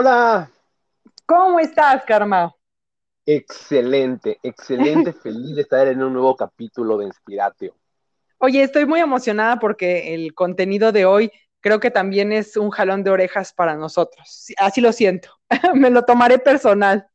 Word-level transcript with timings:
Hola. 0.00 0.48
¿Cómo 1.26 1.58
estás, 1.58 2.04
Karma? 2.04 2.54
Excelente, 3.26 4.38
excelente, 4.44 5.12
feliz 5.24 5.56
de 5.56 5.62
estar 5.62 5.88
en 5.88 6.00
un 6.00 6.12
nuevo 6.12 6.36
capítulo 6.36 6.96
de 6.98 7.06
Inspiratio. 7.06 7.74
Oye, 8.38 8.62
estoy 8.62 8.86
muy 8.86 9.00
emocionada 9.00 9.58
porque 9.58 10.14
el 10.14 10.34
contenido 10.34 10.92
de 10.92 11.04
hoy 11.04 11.32
creo 11.58 11.80
que 11.80 11.90
también 11.90 12.30
es 12.30 12.56
un 12.56 12.70
jalón 12.70 13.02
de 13.02 13.10
orejas 13.10 13.52
para 13.52 13.74
nosotros. 13.74 14.52
Así 14.58 14.80
lo 14.80 14.92
siento, 14.92 15.30
me 15.74 15.90
lo 15.90 16.04
tomaré 16.04 16.38
personal. 16.38 17.08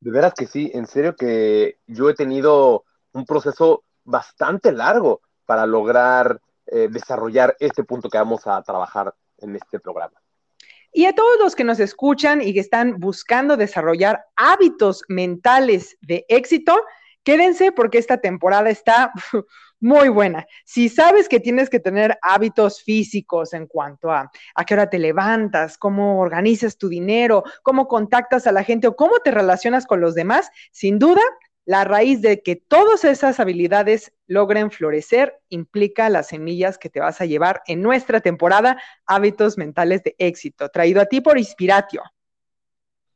De 0.00 0.10
veras 0.10 0.32
que 0.32 0.46
sí, 0.46 0.70
en 0.72 0.86
serio 0.86 1.14
que 1.14 1.78
yo 1.86 2.08
he 2.08 2.14
tenido 2.14 2.84
un 3.12 3.26
proceso 3.26 3.84
bastante 4.04 4.72
largo 4.72 5.20
para 5.44 5.66
lograr 5.66 6.40
eh, 6.68 6.88
desarrollar 6.90 7.54
este 7.60 7.84
punto 7.84 8.08
que 8.08 8.16
vamos 8.16 8.46
a 8.46 8.62
trabajar 8.62 9.14
en 9.36 9.56
este 9.56 9.78
programa. 9.78 10.18
Y 10.98 11.06
a 11.06 11.12
todos 11.12 11.38
los 11.38 11.54
que 11.54 11.62
nos 11.62 11.78
escuchan 11.78 12.42
y 12.42 12.52
que 12.52 12.58
están 12.58 12.98
buscando 12.98 13.56
desarrollar 13.56 14.24
hábitos 14.34 15.04
mentales 15.06 15.96
de 16.00 16.26
éxito, 16.28 16.82
quédense 17.22 17.70
porque 17.70 17.98
esta 17.98 18.16
temporada 18.20 18.68
está 18.68 19.12
muy 19.80 20.08
buena. 20.08 20.44
Si 20.64 20.88
sabes 20.88 21.28
que 21.28 21.38
tienes 21.38 21.70
que 21.70 21.78
tener 21.78 22.18
hábitos 22.20 22.82
físicos 22.82 23.54
en 23.54 23.68
cuanto 23.68 24.10
a 24.10 24.28
a 24.56 24.64
qué 24.64 24.74
hora 24.74 24.90
te 24.90 24.98
levantas, 24.98 25.78
cómo 25.78 26.18
organizas 26.18 26.76
tu 26.76 26.88
dinero, 26.88 27.44
cómo 27.62 27.86
contactas 27.86 28.48
a 28.48 28.52
la 28.52 28.64
gente 28.64 28.88
o 28.88 28.96
cómo 28.96 29.20
te 29.20 29.30
relacionas 29.30 29.86
con 29.86 30.00
los 30.00 30.16
demás, 30.16 30.50
sin 30.72 30.98
duda, 30.98 31.22
la 31.68 31.84
raíz 31.84 32.22
de 32.22 32.42
que 32.42 32.56
todas 32.56 33.04
esas 33.04 33.38
habilidades 33.40 34.10
logren 34.26 34.70
florecer 34.70 35.38
implica 35.50 36.08
las 36.08 36.28
semillas 36.28 36.78
que 36.78 36.88
te 36.88 36.98
vas 36.98 37.20
a 37.20 37.26
llevar 37.26 37.60
en 37.66 37.82
nuestra 37.82 38.22
temporada 38.22 38.80
Hábitos 39.04 39.58
Mentales 39.58 40.02
de 40.02 40.16
Éxito, 40.16 40.70
traído 40.70 41.02
a 41.02 41.04
ti 41.04 41.20
por 41.20 41.36
Inspiratio. 41.36 42.02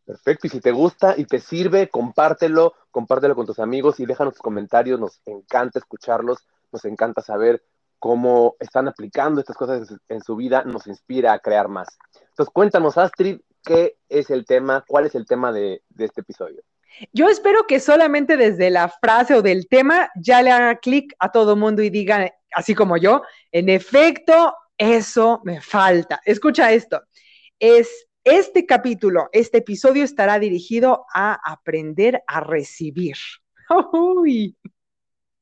Perfecto, 0.04 0.48
y 0.48 0.50
si 0.50 0.60
te 0.60 0.70
gusta 0.70 1.14
y 1.16 1.24
te 1.24 1.40
sirve, 1.40 1.88
compártelo, 1.88 2.74
compártelo 2.90 3.34
con 3.34 3.46
tus 3.46 3.58
amigos 3.58 3.98
y 4.00 4.04
déjanos 4.04 4.34
tus 4.34 4.42
comentarios, 4.42 5.00
nos 5.00 5.22
encanta 5.24 5.78
escucharlos, 5.78 6.46
nos 6.70 6.84
encanta 6.84 7.22
saber 7.22 7.64
cómo 7.98 8.56
están 8.60 8.86
aplicando 8.86 9.40
estas 9.40 9.56
cosas 9.56 9.98
en 10.10 10.20
su, 10.20 10.36
vida, 10.36 10.62
nos 10.64 10.86
inspira 10.86 11.32
a 11.32 11.38
crear 11.38 11.68
más. 11.68 11.88
Entonces 12.28 12.52
cuéntanos, 12.52 12.98
Astrid, 12.98 13.40
¿qué 13.64 13.96
es 14.10 14.28
el 14.28 14.44
tema? 14.44 14.84
¿Cuál 14.86 15.06
es 15.06 15.14
el 15.14 15.24
tema 15.24 15.52
de 15.52 15.82
este 15.96 16.20
episodio? 16.20 16.62
Yo 17.12 17.28
espero 17.28 17.66
que 17.66 17.80
solamente 17.80 18.36
desde 18.36 18.70
la 18.70 18.88
frase 18.88 19.34
o 19.34 19.42
del 19.42 19.68
tema 19.68 20.10
ya 20.16 20.42
le 20.42 20.50
haga 20.50 20.78
clic 20.78 21.14
a 21.18 21.30
todo 21.30 21.56
mundo 21.56 21.82
y 21.82 21.90
diga, 21.90 22.32
así 22.54 22.74
como 22.74 22.96
yo, 22.96 23.22
en 23.50 23.68
efecto, 23.68 24.54
eso 24.76 25.40
me 25.44 25.60
falta. 25.60 26.20
Escucha 26.24 26.72
esto. 26.72 27.02
Es 27.58 28.06
este 28.24 28.66
capítulo, 28.66 29.28
este 29.32 29.58
episodio 29.58 30.04
estará 30.04 30.38
dirigido 30.38 31.06
a 31.14 31.38
aprender 31.44 32.22
a 32.26 32.40
recibir. 32.40 33.16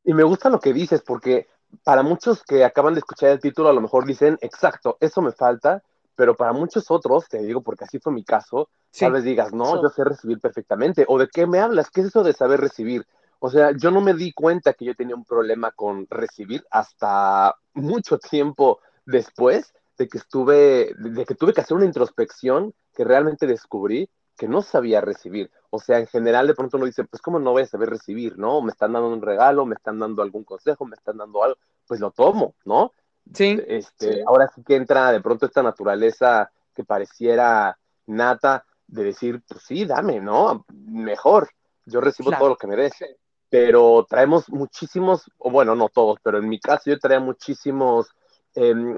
Y 0.03 0.15
me 0.15 0.23
gusta 0.23 0.49
lo 0.49 0.59
que 0.59 0.73
dices 0.73 1.03
porque 1.03 1.47
para 1.85 2.03
muchos 2.03 2.43
que 2.43 2.65
acaban 2.65 2.95
de 2.95 3.01
escuchar 3.01 3.31
el 3.31 3.39
título 3.39 3.69
a 3.69 3.73
lo 3.73 3.83
mejor 3.83 4.07
dicen, 4.07 4.39
exacto, 4.41 4.97
eso 4.99 5.21
me 5.23 5.31
falta, 5.31 5.83
pero 6.15 6.37
para 6.37 6.53
muchos 6.53 6.91
otros, 6.91 7.29
te 7.29 7.43
digo 7.43 7.63
porque 7.63 7.85
así 7.85 7.99
fue 7.99 8.13
mi 8.13 8.25
caso, 8.25 8.69
tal 8.99 9.13
vez 9.13 9.25
digas, 9.25 9.53
no, 9.53 9.81
yo 9.83 9.89
sé 9.89 10.05
recibir 10.05 10.41
perfectamente, 10.41 11.05
o 11.09 11.19
de 11.19 11.29
qué 11.29 11.47
me 11.47 11.61
hablas, 11.61 11.91
¿qué 11.91 12.01
es 12.03 12.09
eso 12.09 12.23
de 12.23 12.33
saber 12.33 12.61
recibir? 12.61 13.07
O 13.39 13.49
sea, 13.49 13.73
yo 13.73 13.91
no 13.91 14.01
me 14.01 14.13
di 14.13 14.33
cuenta 14.33 14.75
que 14.75 14.85
yo 14.85 14.95
tenía 14.95 15.17
un 15.17 15.25
problema 15.25 15.71
con 15.71 16.07
recibir 16.11 16.65
hasta 16.71 17.55
mucho 17.73 18.19
tiempo 18.19 18.81
después 19.07 19.73
de 19.97 20.09
que 20.09 20.19
estuve, 20.19 20.95
de 20.99 21.25
que 21.25 21.35
tuve 21.35 21.55
que 21.55 21.63
hacer 21.63 21.77
una 21.77 21.87
introspección 21.87 22.75
que 22.95 23.05
realmente 23.05 23.47
descubrí 23.47 24.11
que 24.37 24.49
no 24.49 24.63
sabía 24.63 25.03
recibir. 25.03 25.51
O 25.69 25.79
sea, 25.79 25.99
en 25.99 26.07
general 26.07 26.47
de 26.47 26.55
pronto 26.55 26.79
uno 26.79 26.87
dice, 26.87 27.05
pues 27.05 27.21
cómo 27.21 27.39
no 27.39 27.53
voy 27.53 27.63
a 27.63 27.67
saber 27.67 27.91
recibir, 27.91 28.39
¿no? 28.39 28.63
Me 28.63 28.71
están 28.71 28.95
dando 28.95 29.09
un 29.09 29.21
regalo, 29.21 29.67
me 29.67 29.75
están 29.75 29.99
dando 29.99 30.23
algún 30.23 30.45
consejo, 30.45 30.87
me 30.87 30.97
están 30.97 31.19
dando 31.19 31.43
algo, 31.45 31.59
pues 31.87 32.01
lo 32.01 32.11
tomo, 32.11 32.55
¿no? 32.65 32.93
Sí. 33.35 33.61
Este, 33.67 34.23
Ahora 34.27 34.51
sí 34.55 34.63
que 34.63 34.77
entra 34.77 35.13
de 35.13 35.21
pronto 35.21 35.47
esta 35.47 35.63
naturaleza 35.63 36.51
que 36.75 36.85
pareciera 36.85 37.79
nata 38.07 38.65
de 38.87 39.05
decir, 39.05 39.43
pues 39.47 39.63
sí, 39.63 39.85
dame, 39.85 40.21
¿no? 40.21 40.65
Mejor, 40.69 41.49
yo 41.87 42.01
recibo 42.01 42.31
todo 42.31 42.49
lo 42.51 42.57
que 42.57 42.67
merece. 42.67 43.17
Pero 43.49 44.07
traemos 44.09 44.49
muchísimos, 44.49 45.29
o 45.39 45.51
bueno, 45.51 45.75
no 45.75 45.89
todos, 45.89 46.19
pero 46.23 46.39
en 46.39 46.49
mi 46.49 46.61
caso 46.61 46.85
yo 46.87 46.99
traía 46.99 47.19
muchísimos 47.19 48.09
em, 48.55 48.97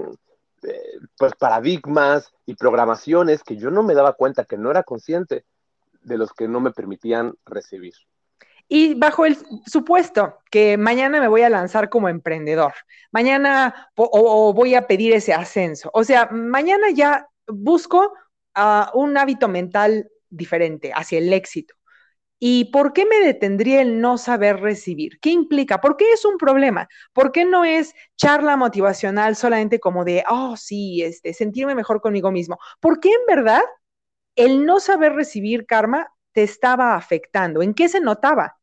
eh, 0.62 0.98
pues 1.16 1.32
paradigmas 1.38 2.30
y 2.44 2.54
programaciones 2.54 3.42
que 3.42 3.56
yo 3.56 3.70
no 3.70 3.82
me 3.82 3.94
daba 3.94 4.12
cuenta, 4.12 4.44
que 4.44 4.58
no 4.58 4.70
era 4.70 4.82
consciente 4.82 5.44
de 6.02 6.18
los 6.18 6.32
que 6.32 6.48
no 6.48 6.60
me 6.60 6.72
permitían 6.72 7.34
recibir. 7.46 7.94
Y 8.74 8.94
bajo 8.94 9.26
el 9.26 9.36
supuesto 9.66 10.38
que 10.50 10.78
mañana 10.78 11.20
me 11.20 11.28
voy 11.28 11.42
a 11.42 11.50
lanzar 11.50 11.90
como 11.90 12.08
emprendedor, 12.08 12.72
mañana 13.10 13.90
o, 13.96 14.54
voy 14.54 14.74
a 14.74 14.86
pedir 14.86 15.12
ese 15.12 15.34
ascenso, 15.34 15.90
o 15.92 16.04
sea, 16.04 16.30
mañana 16.32 16.88
ya 16.88 17.28
busco 17.46 18.14
ah, 18.54 18.90
un 18.94 19.18
hábito 19.18 19.46
mental 19.46 20.10
diferente 20.30 20.90
hacia 20.94 21.18
el 21.18 21.30
éxito. 21.34 21.74
¿Y 22.38 22.66
por 22.72 22.94
qué 22.94 23.04
me 23.04 23.20
detendría 23.20 23.82
el 23.82 24.00
no 24.00 24.16
saber 24.16 24.60
recibir? 24.60 25.20
¿Qué 25.20 25.28
implica? 25.28 25.82
¿Por 25.82 25.98
qué 25.98 26.10
es 26.12 26.24
un 26.24 26.38
problema? 26.38 26.88
¿Por 27.12 27.30
qué 27.30 27.44
no 27.44 27.66
es 27.66 27.92
charla 28.16 28.56
motivacional 28.56 29.36
solamente 29.36 29.80
como 29.80 30.06
de, 30.06 30.24
oh, 30.30 30.56
sí, 30.56 31.02
este, 31.02 31.34
sentirme 31.34 31.74
mejor 31.74 32.00
conmigo 32.00 32.32
mismo? 32.32 32.58
¿Por 32.80 33.00
qué 33.00 33.10
en 33.10 33.26
verdad 33.28 33.62
el 34.34 34.64
no 34.64 34.80
saber 34.80 35.12
recibir 35.12 35.66
karma 35.66 36.08
te 36.32 36.42
estaba 36.42 36.96
afectando? 36.96 37.60
¿En 37.60 37.74
qué 37.74 37.90
se 37.90 38.00
notaba? 38.00 38.56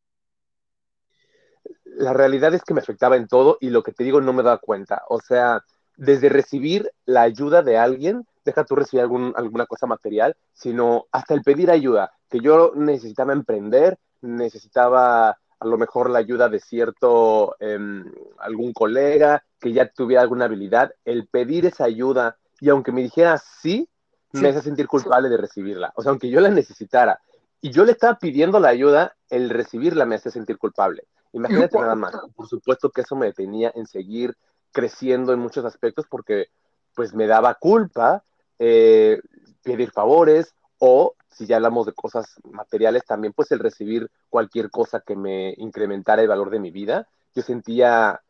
La 2.00 2.14
realidad 2.14 2.54
es 2.54 2.62
que 2.62 2.72
me 2.72 2.80
afectaba 2.80 3.16
en 3.16 3.28
todo 3.28 3.58
y 3.60 3.68
lo 3.68 3.82
que 3.82 3.92
te 3.92 4.04
digo 4.04 4.20
no 4.22 4.32
me 4.32 4.42
daba 4.42 4.56
cuenta. 4.58 5.02
O 5.08 5.20
sea, 5.20 5.62
desde 5.96 6.30
recibir 6.30 6.90
la 7.04 7.22
ayuda 7.22 7.62
de 7.62 7.76
alguien, 7.76 8.26
deja 8.42 8.64
tú 8.64 8.74
recibir 8.74 9.02
alguna 9.02 9.66
cosa 9.66 9.86
material, 9.86 10.34
sino 10.54 11.06
hasta 11.12 11.34
el 11.34 11.42
pedir 11.42 11.70
ayuda, 11.70 12.12
que 12.30 12.40
yo 12.40 12.72
necesitaba 12.74 13.34
emprender, 13.34 13.98
necesitaba 14.22 15.28
a 15.28 15.66
lo 15.66 15.76
mejor 15.76 16.08
la 16.08 16.20
ayuda 16.20 16.48
de 16.48 16.58
cierto, 16.58 17.54
em, 17.60 18.10
algún 18.38 18.72
colega 18.72 19.44
que 19.60 19.74
ya 19.74 19.86
tuviera 19.90 20.22
alguna 20.22 20.46
habilidad, 20.46 20.92
el 21.04 21.26
pedir 21.26 21.66
esa 21.66 21.84
ayuda 21.84 22.38
y 22.60 22.70
aunque 22.70 22.92
me 22.92 23.02
dijera 23.02 23.36
sí, 23.36 23.86
me 24.32 24.48
hace 24.48 24.62
sentir 24.62 24.86
culpable 24.86 25.28
de 25.28 25.36
recibirla. 25.36 25.92
O 25.96 26.02
sea, 26.02 26.10
aunque 26.10 26.30
yo 26.30 26.40
la 26.40 26.48
necesitara 26.48 27.20
y 27.60 27.70
yo 27.70 27.84
le 27.84 27.92
estaba 27.92 28.18
pidiendo 28.18 28.58
la 28.58 28.68
ayuda, 28.68 29.16
el 29.28 29.50
recibirla 29.50 30.06
me 30.06 30.14
hace 30.14 30.30
sentir 30.30 30.56
culpable. 30.56 31.04
Imagínate 31.32 31.78
nada 31.78 31.94
más. 31.94 32.14
Por 32.34 32.48
supuesto 32.48 32.90
que 32.90 33.02
eso 33.02 33.16
me 33.16 33.26
detenía 33.26 33.72
en 33.74 33.86
seguir 33.86 34.36
creciendo 34.72 35.32
en 35.32 35.40
muchos 35.40 35.64
aspectos 35.64 36.06
porque 36.08 36.46
pues 36.94 37.14
me 37.14 37.26
daba 37.26 37.54
culpa 37.54 38.24
eh, 38.58 39.20
pedir 39.62 39.90
favores 39.90 40.54
o 40.78 41.14
si 41.28 41.46
ya 41.46 41.56
hablamos 41.56 41.86
de 41.86 41.92
cosas 41.92 42.36
materiales 42.44 43.04
también 43.04 43.32
pues 43.32 43.50
el 43.52 43.58
recibir 43.58 44.10
cualquier 44.28 44.70
cosa 44.70 45.00
que 45.00 45.16
me 45.16 45.54
incrementara 45.58 46.22
el 46.22 46.28
valor 46.28 46.50
de 46.50 46.60
mi 46.60 46.70
vida. 46.70 47.08
Yo 47.34 47.42
sentía 47.42 48.20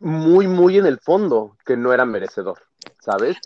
muy 0.00 0.46
muy 0.46 0.78
en 0.78 0.86
el 0.86 0.98
fondo 0.98 1.56
que 1.64 1.76
no 1.76 1.92
era 1.92 2.04
merecedor 2.04 2.58
sabes 3.00 3.36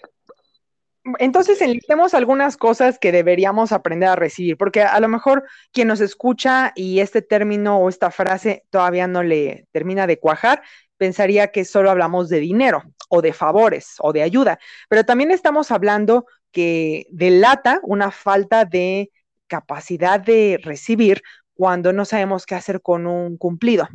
entonces 1.19 1.60
enlistemos 1.60 2.14
algunas 2.14 2.56
cosas 2.56 2.98
que 2.98 3.12
deberíamos 3.12 3.72
aprender 3.72 4.08
a 4.08 4.16
recibir, 4.16 4.56
porque 4.56 4.82
a 4.82 4.98
lo 5.00 5.08
mejor 5.08 5.44
quien 5.72 5.88
nos 5.88 6.00
escucha 6.00 6.72
y 6.74 7.00
este 7.00 7.22
término 7.22 7.78
o 7.78 7.88
esta 7.88 8.10
frase 8.10 8.64
todavía 8.70 9.06
no 9.06 9.22
le 9.22 9.66
termina 9.72 10.06
de 10.06 10.19
cuajar, 10.19 10.62
pensaría 10.96 11.48
que 11.52 11.64
solo 11.64 11.91
hablamos 11.91 12.28
de 12.28 12.41
dinero 12.41 12.82
o 13.08 13.22
de 13.22 13.32
favores 13.32 13.94
o 14.00 14.12
de 14.12 14.22
ayuda, 14.22 14.58
pero 14.88 15.05
también 15.05 15.31
estamos 15.31 15.70
hablando 15.70 16.26
que 16.52 17.06
delata 17.11 17.81
una 17.82 18.11
falta 18.11 18.64
de 18.64 19.11
capacidad 19.46 20.20
de 20.20 20.58
recibir 20.62 21.22
cuando 21.54 21.93
no 21.93 22.04
sabemos 22.04 22.46
qué 22.46 22.54
hacer 22.54 22.82
con 22.82 23.06
un 23.06 23.37
cumplido. 23.37 23.88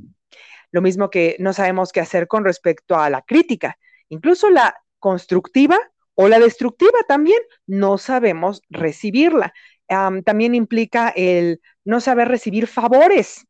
Lo 0.71 0.81
mismo 0.81 1.09
que 1.09 1.36
no 1.39 1.54
sabemos 1.54 1.92
qué 1.92 2.01
hacer 2.01 2.27
con 2.27 2.44
respecto 2.44 2.98
a 2.98 3.09
la 3.09 3.21
crítica, 3.21 3.77
incluso 4.09 4.50
la 4.50 4.75
constructiva 5.00 5.77
o 6.15 6.27
la 6.27 6.39
destructiva 6.39 7.00
también, 7.07 7.39
no 7.68 7.98
sabemos 7.98 8.62
recibirla. 8.69 9.54
también 9.88 10.56
implica 10.56 11.10
el 11.10 11.62
no 11.86 12.00
saber 12.00 12.27
recibir 12.27 12.68
favores, 12.68 13.45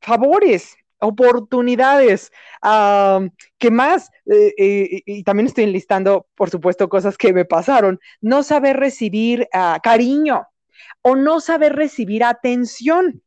favores, 0.00 0.76
oportunidades. 1.00 2.30
¿Qué 3.58 3.70
más? 3.70 4.10
Eh, 4.26 4.54
eh, 4.58 5.02
y 5.06 5.24
también 5.24 5.46
estoy 5.46 5.64
enlistando, 5.64 6.26
por 6.34 6.50
supuesto, 6.50 6.88
cosas 6.88 7.16
que 7.16 7.32
me 7.32 7.44
pasaron. 7.44 7.98
No 8.20 8.42
saber 8.42 8.76
recibir 8.76 9.48
ah, 9.52 9.80
cariño 9.82 10.46
o 11.02 11.16
no 11.16 11.40
saber 11.40 11.74
recibir 11.74 12.24
atención. 12.24 13.22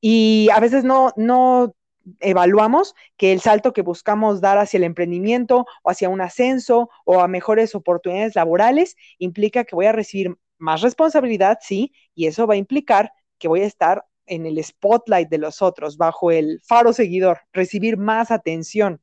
Y 0.00 0.48
a 0.52 0.60
veces 0.60 0.84
no, 0.84 1.12
no 1.16 1.74
evaluamos 2.20 2.94
que 3.16 3.32
el 3.32 3.40
salto 3.40 3.72
que 3.72 3.82
buscamos 3.82 4.40
dar 4.40 4.58
hacia 4.58 4.78
el 4.78 4.84
emprendimiento 4.84 5.66
o 5.82 5.90
hacia 5.90 6.08
un 6.08 6.20
ascenso 6.20 6.90
o 7.04 7.20
a 7.20 7.28
mejores 7.28 7.74
oportunidades 7.74 8.34
laborales 8.34 8.96
implica 9.18 9.64
que 9.64 9.76
voy 9.76 9.86
a 9.86 9.92
recibir 9.92 10.36
más 10.58 10.80
responsabilidad, 10.82 11.58
sí, 11.60 11.92
y 12.14 12.26
eso 12.26 12.46
va 12.46 12.54
a 12.54 12.58
implicar 12.58 13.12
que 13.38 13.48
voy 13.48 13.60
a 13.60 13.66
estar 13.66 14.04
en 14.26 14.46
el 14.46 14.62
spotlight 14.62 15.28
de 15.28 15.38
los 15.38 15.62
otros, 15.62 15.96
bajo 15.96 16.30
el 16.30 16.60
faro 16.64 16.92
seguidor, 16.92 17.40
recibir 17.52 17.96
más 17.96 18.30
atención. 18.30 19.00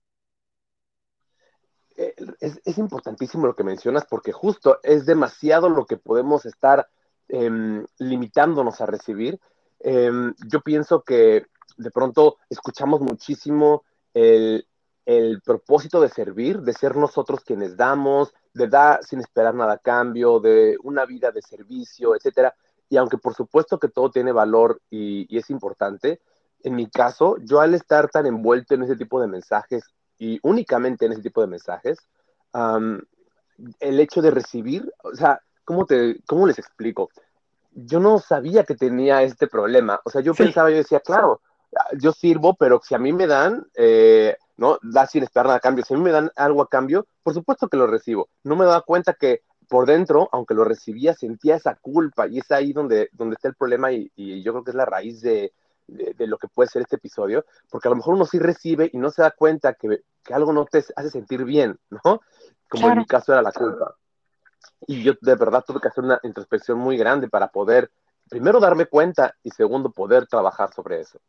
Eh, 1.96 2.16
es, 2.40 2.78
importantísimo 2.78 3.46
lo 3.46 3.56
que 3.56 3.64
mencionas 3.64 4.06
porque 4.10 4.32
justo 4.32 4.80
es 4.82 5.06
demasiado 5.06 5.70
lo 5.70 5.86
que 5.86 5.98
podemos 5.98 6.46
estar 6.46 6.88
em, 7.30 7.86
limitándonos 8.00 8.82
a 8.82 8.88
recibir. 8.88 9.40
Em, 9.80 10.34
yo 10.48 10.62
pienso 10.62 11.04
que 11.04 11.46
de 11.78 11.92
pronto 11.92 12.38
escuchamos 12.50 13.02
muchísimo 13.02 13.84
el, 14.14 14.68
el 15.06 15.42
propósito 15.42 16.00
de 16.02 16.10
servir, 16.10 16.62
de 16.62 16.74
ser 16.74 16.96
nosotros 16.96 17.42
quienes 17.44 17.76
damos, 17.76 18.34
de 18.54 18.68
dar 18.68 19.04
sin 19.04 19.20
esperar 19.20 19.54
nada 19.54 19.74
a 19.74 19.78
cambio, 19.78 20.40
de 20.40 20.78
una 20.84 21.06
vida 21.06 21.32
de 21.32 21.42
servicio, 21.42 22.16
etcétera. 22.16 22.56
Y 22.90 22.98
aunque 22.98 23.18
por 23.18 23.34
supuesto 23.34 23.80
que 23.80 23.90
todo 23.90 24.12
tiene 24.12 24.32
valor 24.32 24.82
y, 24.90 25.38
es 25.38 25.50
importante, 25.50 26.22
en 26.62 26.76
mi 26.76 26.90
caso, 26.90 27.38
yo 27.42 27.60
al 27.60 27.74
estar 27.74 28.10
tan 28.10 28.26
envuelto 28.26 28.76
en 28.76 28.84
ese 28.84 28.96
tipo 28.96 29.20
de 29.20 29.28
mensajes 29.28 29.84
y 30.18 30.40
únicamente 30.44 31.06
en 31.06 31.14
ese 31.14 31.22
tipo 31.22 31.42
de 31.42 31.48
mensajes, 31.48 31.98
el 33.80 34.00
hecho 34.00 34.22
de 34.22 34.32
recibir, 34.32 34.94
o 35.04 35.16
sea, 35.16 35.42
¿cómo, 35.66 35.86
te, 35.86 36.22
¿cómo 36.26 36.48
les 36.48 36.60
explico? 36.60 37.10
Yo 37.72 38.00
no 38.00 38.20
sabía 38.20 38.64
que 38.64 38.76
tenía 38.76 39.24
este 39.24 39.48
problema. 39.48 40.00
O 40.06 40.10
sea, 40.10 40.22
yo 40.22 40.34
pensaba, 40.36 40.70
yo 40.70 40.78
decía, 40.78 41.00
claro, 41.00 41.42
yo 42.00 42.12
sirvo, 42.12 42.56
pero 42.56 42.82
si 42.84 42.96
a 42.96 43.00
mí 43.00 43.14
me 43.14 43.28
dan, 43.28 43.66
eh, 43.76 44.38
¿no? 44.58 44.78
Da 44.82 45.08
sin 45.08 45.24
esperar 45.24 45.48
nada 45.48 45.58
a 45.58 45.62
cambio. 45.62 45.84
Si 45.86 45.94
a 45.94 45.98
mí 45.98 46.04
me 46.04 46.12
dan 46.12 46.32
algo 46.36 46.62
a 46.62 46.70
cambio, 46.70 47.08
por 47.24 47.34
supuesto 47.34 47.68
que 47.68 47.78
lo 47.78 47.88
recibo. 47.88 48.30
No 48.44 48.56
me 48.56 48.66
daba 48.66 48.82
cuenta 48.82 49.14
que 49.14 49.42
por 49.68 49.86
dentro, 49.86 50.30
aunque 50.32 50.54
lo 50.54 50.64
recibía, 50.64 51.14
sentía 51.14 51.56
esa 51.56 51.76
culpa 51.76 52.28
y 52.28 52.40
es 52.40 52.52
ahí 52.52 52.74
donde, 52.74 53.10
donde 53.14 53.36
está 53.36 53.48
el 53.48 53.56
problema 53.56 53.92
y, 53.92 54.12
yo 54.16 54.52
creo 54.52 54.64
que 54.64 54.72
es 54.72 54.76
la 54.76 54.86
raíz 54.86 55.22
de, 55.22 55.52
lo 55.88 56.38
que 56.38 56.48
puede 56.48 56.70
ser 56.70 56.84
este 56.84 56.98
episodio, 56.98 57.46
porque 57.70 57.88
a 57.88 57.92
lo 57.92 57.98
mejor 57.98 58.14
uno 58.14 58.26
sí 58.26 58.40
recibe 58.40 58.90
y 58.92 58.98
no 58.98 59.10
se 59.10 59.22
da 59.22 59.32
cuenta 59.32 59.74
que, 59.74 60.04
algo 60.32 60.54
no 60.54 60.66
te 60.66 60.86
hace 60.96 61.10
sentir 61.10 61.44
bien, 61.44 61.78
¿no? 61.90 62.22
Como 62.70 62.90
en 62.90 63.00
mi 63.00 63.06
caso 63.06 63.34
era 63.34 63.42
la 63.42 63.52
culpa. 63.52 63.96
Y 64.88 65.04
yo 65.04 65.14
de 65.20 65.36
verdad 65.36 65.64
tuve 65.66 65.82
que 65.82 65.88
hacer 65.88 66.04
una 66.04 66.20
introspección 66.24 66.78
muy 66.78 66.98
grande 66.98 67.28
para 67.28 67.48
poder, 67.48 67.92
primero, 68.30 68.60
darme 68.60 68.86
cuenta 68.86 69.36
y 69.44 69.52
segundo, 69.52 69.92
poder 69.92 70.28
trabajar 70.28 70.74
sobre 70.74 71.02
eso. 71.02 71.20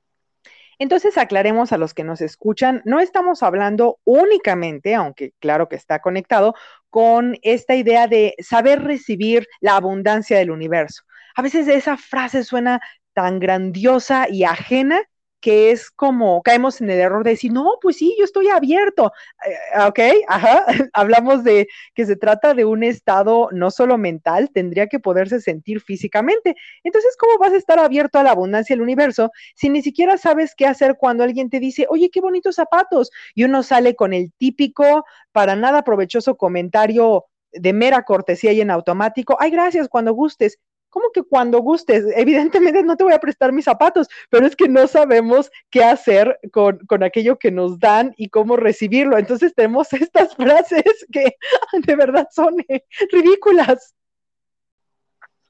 Entonces, 0.79 1.19
aclaremos 1.19 1.73
a 1.73 1.79
los 1.79 1.95
que 1.95 2.05
nos 2.05 2.21
escuchan, 2.21 2.83
no 2.85 3.01
estamos 3.01 3.43
hablando 3.43 3.99
únicamente, 4.05 4.95
aunque 4.95 5.33
claro 5.39 5.69
que 5.69 5.77
está 5.77 6.01
conectado, 6.01 6.55
con 6.91 7.37
esta 7.43 7.75
idea 7.75 8.07
de 8.07 8.35
saber 8.39 8.83
recibir 8.83 9.47
la 9.61 9.77
abundancia 9.77 10.39
del 10.39 10.51
universo. 10.51 11.03
A 11.35 11.43
veces 11.43 11.67
esa 11.69 11.97
frase 11.97 12.45
suena 12.45 12.81
tan 13.13 13.39
grandiosa 13.39 14.29
y 14.29 14.45
ajena 14.45 15.01
que 15.45 15.71
es 15.73 15.91
como 15.91 16.43
caemos 16.43 16.81
en 16.81 16.89
el 16.89 16.99
error 16.99 17.23
de 17.23 17.33
decir, 17.33 17.53
no, 17.53 17.75
pues 17.83 17.99
sí, 17.99 18.17
yo 18.19 18.25
estoy 18.25 18.49
abierto. 18.49 19.13
Eh, 19.47 19.79
ok, 19.87 19.99
ajá, 20.27 20.65
hablamos 20.95 21.45
de 21.45 21.69
que 21.95 22.07
se 22.07 22.17
trata 22.17 22.55
de 22.55 22.65
un 22.65 22.83
estado 22.83 23.51
no 23.53 23.71
solo 23.71 23.99
mental, 23.99 24.49
tendría 24.55 24.87
que 24.87 25.01
poderse 25.01 25.43
sentir 25.43 25.83
físicamente. 25.83 26.55
Entonces, 26.83 27.15
¿cómo 27.19 27.37
vas 27.37 27.53
a 27.53 27.59
estar 27.59 27.79
abierto 27.79 28.19
a 28.19 28.23
la 28.23 28.31
abundancia 28.31 28.75
del 28.75 28.81
universo 28.81 29.33
si 29.55 29.69
ni 29.69 29.83
siquiera 29.83 30.17
sabes 30.17 30.55
qué 30.57 30.65
hacer 30.65 30.97
cuando 30.99 31.25
alguien 31.25 31.51
te 31.51 31.61
dice, 31.61 31.85
oye, 31.91 32.09
qué 32.11 32.23
bonitos 32.23 32.55
zapatos? 32.55 33.11
Y 33.35 33.45
uno 33.45 33.63
sale 33.63 33.95
con 33.97 34.15
el 34.15 34.33
típico, 34.39 35.05
para 35.31 35.57
nada 35.57 35.85
provechoso 35.85 36.39
comentario 36.39 37.27
de 37.53 37.75
mera 37.75 38.05
cortesía 38.05 38.53
y 38.53 38.63
en 38.63 38.71
automático, 38.71 39.37
ay, 39.39 39.51
gracias, 39.51 39.89
cuando 39.91 40.15
gustes. 40.15 40.59
¿Cómo 40.95 41.11
que 41.11 41.25
cuando 41.25 41.59
gustes? 41.59 42.05
Evidentemente 42.15 42.81
no 42.85 42.97
te 42.97 43.03
voy 43.03 43.15
a 43.15 43.19
prestar 43.19 43.51
mis 43.51 43.65
zapatos, 43.65 44.07
pero 44.31 44.47
es 44.47 44.55
que 44.55 44.69
no 44.69 44.87
sabemos 44.87 45.51
qué 45.69 45.83
hacer 45.83 46.39
con, 46.53 47.03
aquello 47.03 47.37
que 47.37 47.51
nos 47.51 47.81
dan 47.81 48.15
y 48.17 48.29
cómo 48.29 48.55
recibirlo. 48.55 49.19
Entonces 49.19 49.53
tenemos 49.57 49.93
estas 49.93 50.37
frases 50.37 50.85
que 51.11 51.37
de 51.85 51.97
verdad 51.97 52.29
son 52.31 52.61
eh, 52.69 52.85
ridículas. 53.11 53.97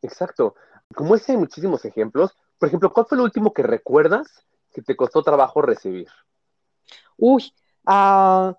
Exacto. 0.00 0.54
Como 0.94 1.14
ese 1.14 1.32
hay 1.32 1.38
muchísimos 1.38 1.84
ejemplos. 1.84 2.34
Por 2.56 2.68
ejemplo, 2.70 2.90
¿cuál 2.90 3.04
fue 3.04 3.18
el 3.18 3.24
último 3.24 3.52
que 3.52 3.64
recuerdas 3.64 4.46
que 4.72 4.80
te 4.80 4.96
costó 4.96 5.22
trabajo 5.22 5.60
recibir? 5.60 6.08
Uy, 7.18 7.52
ah, 7.84 8.56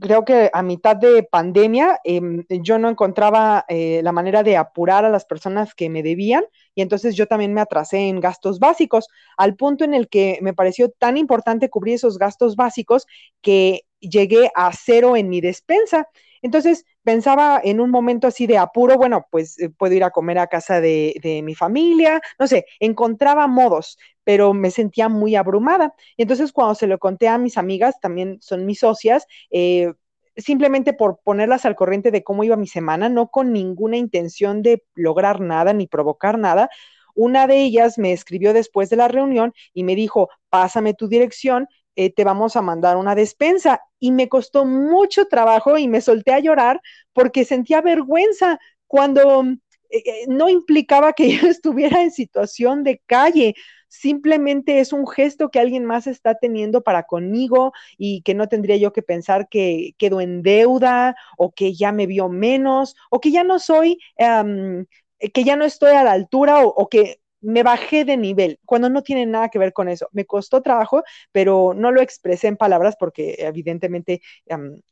creo 0.00 0.24
que 0.24 0.50
a 0.52 0.62
mitad 0.62 0.96
de 0.96 1.22
pandemia 1.22 2.00
em, 2.04 2.44
yo 2.48 2.78
no 2.78 2.88
encontraba 2.88 3.64
eh, 3.68 4.00
la 4.02 4.12
manera 4.12 4.42
de 4.42 4.56
apurar 4.56 5.04
a 5.04 5.10
las 5.10 5.24
personas 5.24 5.74
que 5.74 5.88
me 5.90 6.02
debían 6.02 6.44
y 6.74 6.82
entonces 6.82 7.16
yo 7.16 7.26
también 7.26 7.54
me 7.54 7.60
atrasé 7.60 8.08
en 8.08 8.20
gastos 8.20 8.58
básicos, 8.58 9.08
al 9.36 9.56
punto 9.56 9.84
en 9.84 9.94
el 9.94 10.08
que 10.08 10.38
me 10.42 10.54
pareció 10.54 10.90
tan 10.90 11.16
importante 11.16 11.70
cubrir 11.70 11.94
esos 11.96 12.18
gastos 12.18 12.56
básicos 12.56 13.06
que 13.42 13.82
llegué 14.00 14.50
a 14.54 14.70
cero 14.72 15.16
en 15.16 15.28
mi 15.28 15.40
despensa. 15.40 16.08
Entonces 16.42 16.84
pensaba 17.02 17.60
en 17.62 17.80
un 17.80 17.90
momento 17.90 18.26
así 18.26 18.46
de 18.46 18.58
apuro, 18.58 18.96
bueno, 18.96 19.26
pues 19.30 19.58
eh, 19.58 19.70
puedo 19.70 19.94
ir 19.94 20.04
a 20.04 20.10
comer 20.10 20.38
a 20.38 20.46
casa 20.46 20.80
de, 20.80 21.42
mi 21.44 21.54
familia, 21.54 22.20
no 22.38 22.46
sé, 22.46 22.66
encontraba 22.80 23.46
modos, 23.46 23.98
pero 24.24 24.54
me 24.54 24.70
sentía 24.70 25.08
muy 25.08 25.36
abrumada. 25.36 25.94
Y 26.16 26.22
entonces 26.22 26.52
cuando 26.52 26.74
se 26.74 26.86
lo 26.86 26.98
conté 26.98 27.28
a 27.28 27.38
mis 27.38 27.58
amigas, 27.58 28.00
también 28.00 28.38
son 28.40 28.66
mis 28.66 28.80
socias, 28.80 29.26
eh, 29.50 29.92
simplemente 30.36 30.92
por 30.92 31.20
ponerlas 31.24 31.64
al 31.64 31.74
corriente 31.74 32.10
de 32.10 32.22
cómo 32.22 32.44
iba 32.44 32.56
mi 32.56 32.68
semana, 32.68 33.08
no 33.08 33.28
con 33.28 33.52
ninguna 33.52 33.96
intención 33.96 34.62
de 34.62 34.84
lograr 34.94 35.40
nada 35.40 35.72
ni 35.72 35.86
provocar 35.86 36.38
nada, 36.38 36.70
una 37.18 37.48
de 37.48 37.64
ellas 37.64 37.98
me 37.98 38.12
escribió 38.12 38.52
después 38.52 38.90
de 38.90 38.96
la 38.96 39.08
reunión 39.08 39.52
y 39.74 39.82
me 39.82 39.96
dijo, 39.96 40.28
pásame 40.50 40.94
tu 40.94 41.08
dirección 41.08 41.66
eh, 41.98 42.12
te 42.12 42.22
vamos 42.22 42.54
a 42.54 42.62
mandar 42.62 42.96
una 42.96 43.16
despensa. 43.16 43.82
Y 43.98 44.12
me 44.12 44.28
costó 44.28 44.64
mucho 44.64 45.26
trabajo 45.26 45.78
y 45.78 45.88
me 45.88 46.00
solté 46.00 46.32
a 46.32 46.38
llorar 46.38 46.80
porque 47.12 47.44
sentía 47.44 47.80
vergüenza 47.80 48.60
cuando 48.86 49.42
eh, 49.42 49.56
eh, 49.90 50.24
no 50.28 50.48
implicaba 50.48 51.12
que 51.12 51.28
yo 51.36 51.48
estuviera 51.48 52.00
en 52.00 52.12
situación 52.12 52.84
de 52.84 53.02
calle. 53.06 53.54
Simplemente 53.88 54.78
es 54.78 54.92
un 54.92 55.08
gesto 55.08 55.50
que 55.50 55.58
alguien 55.58 55.84
más 55.84 56.06
está 56.06 56.36
teniendo 56.36 56.82
para 56.82 57.02
conmigo 57.02 57.72
y 57.96 58.22
que 58.22 58.34
no 58.34 58.48
tendría 58.48 58.76
yo 58.76 58.92
que 58.92 59.02
pensar 59.02 59.48
que 59.48 59.94
quedo 59.98 60.20
en 60.20 60.42
deuda 60.42 61.16
o 61.36 61.50
que 61.50 61.74
ya 61.74 61.90
me 61.90 62.06
vio 62.06 62.28
menos 62.28 62.94
o 63.10 63.20
que 63.20 63.32
ya 63.32 63.42
no 63.42 63.58
soy, 63.58 63.98
que 64.18 65.44
ya 65.44 65.56
no 65.56 65.64
estoy 65.64 65.96
a 65.96 66.04
la 66.04 66.12
altura 66.12 66.60
o 66.64 66.88
que 66.88 67.18
me 67.40 67.62
bajé 67.62 68.04
de 68.04 68.16
nivel, 68.16 68.58
cuando 68.64 68.88
no 68.90 69.02
tiene 69.02 69.26
nada 69.26 69.48
que 69.48 69.58
ver 69.58 69.72
con 69.72 69.88
eso. 69.88 70.08
Me 70.12 70.24
costó 70.24 70.62
trabajo, 70.62 71.02
pero 71.32 71.72
no 71.74 71.92
lo 71.92 72.00
expresé 72.00 72.48
en 72.48 72.56
palabras 72.56 72.96
porque 72.98 73.36
evidentemente, 73.38 74.20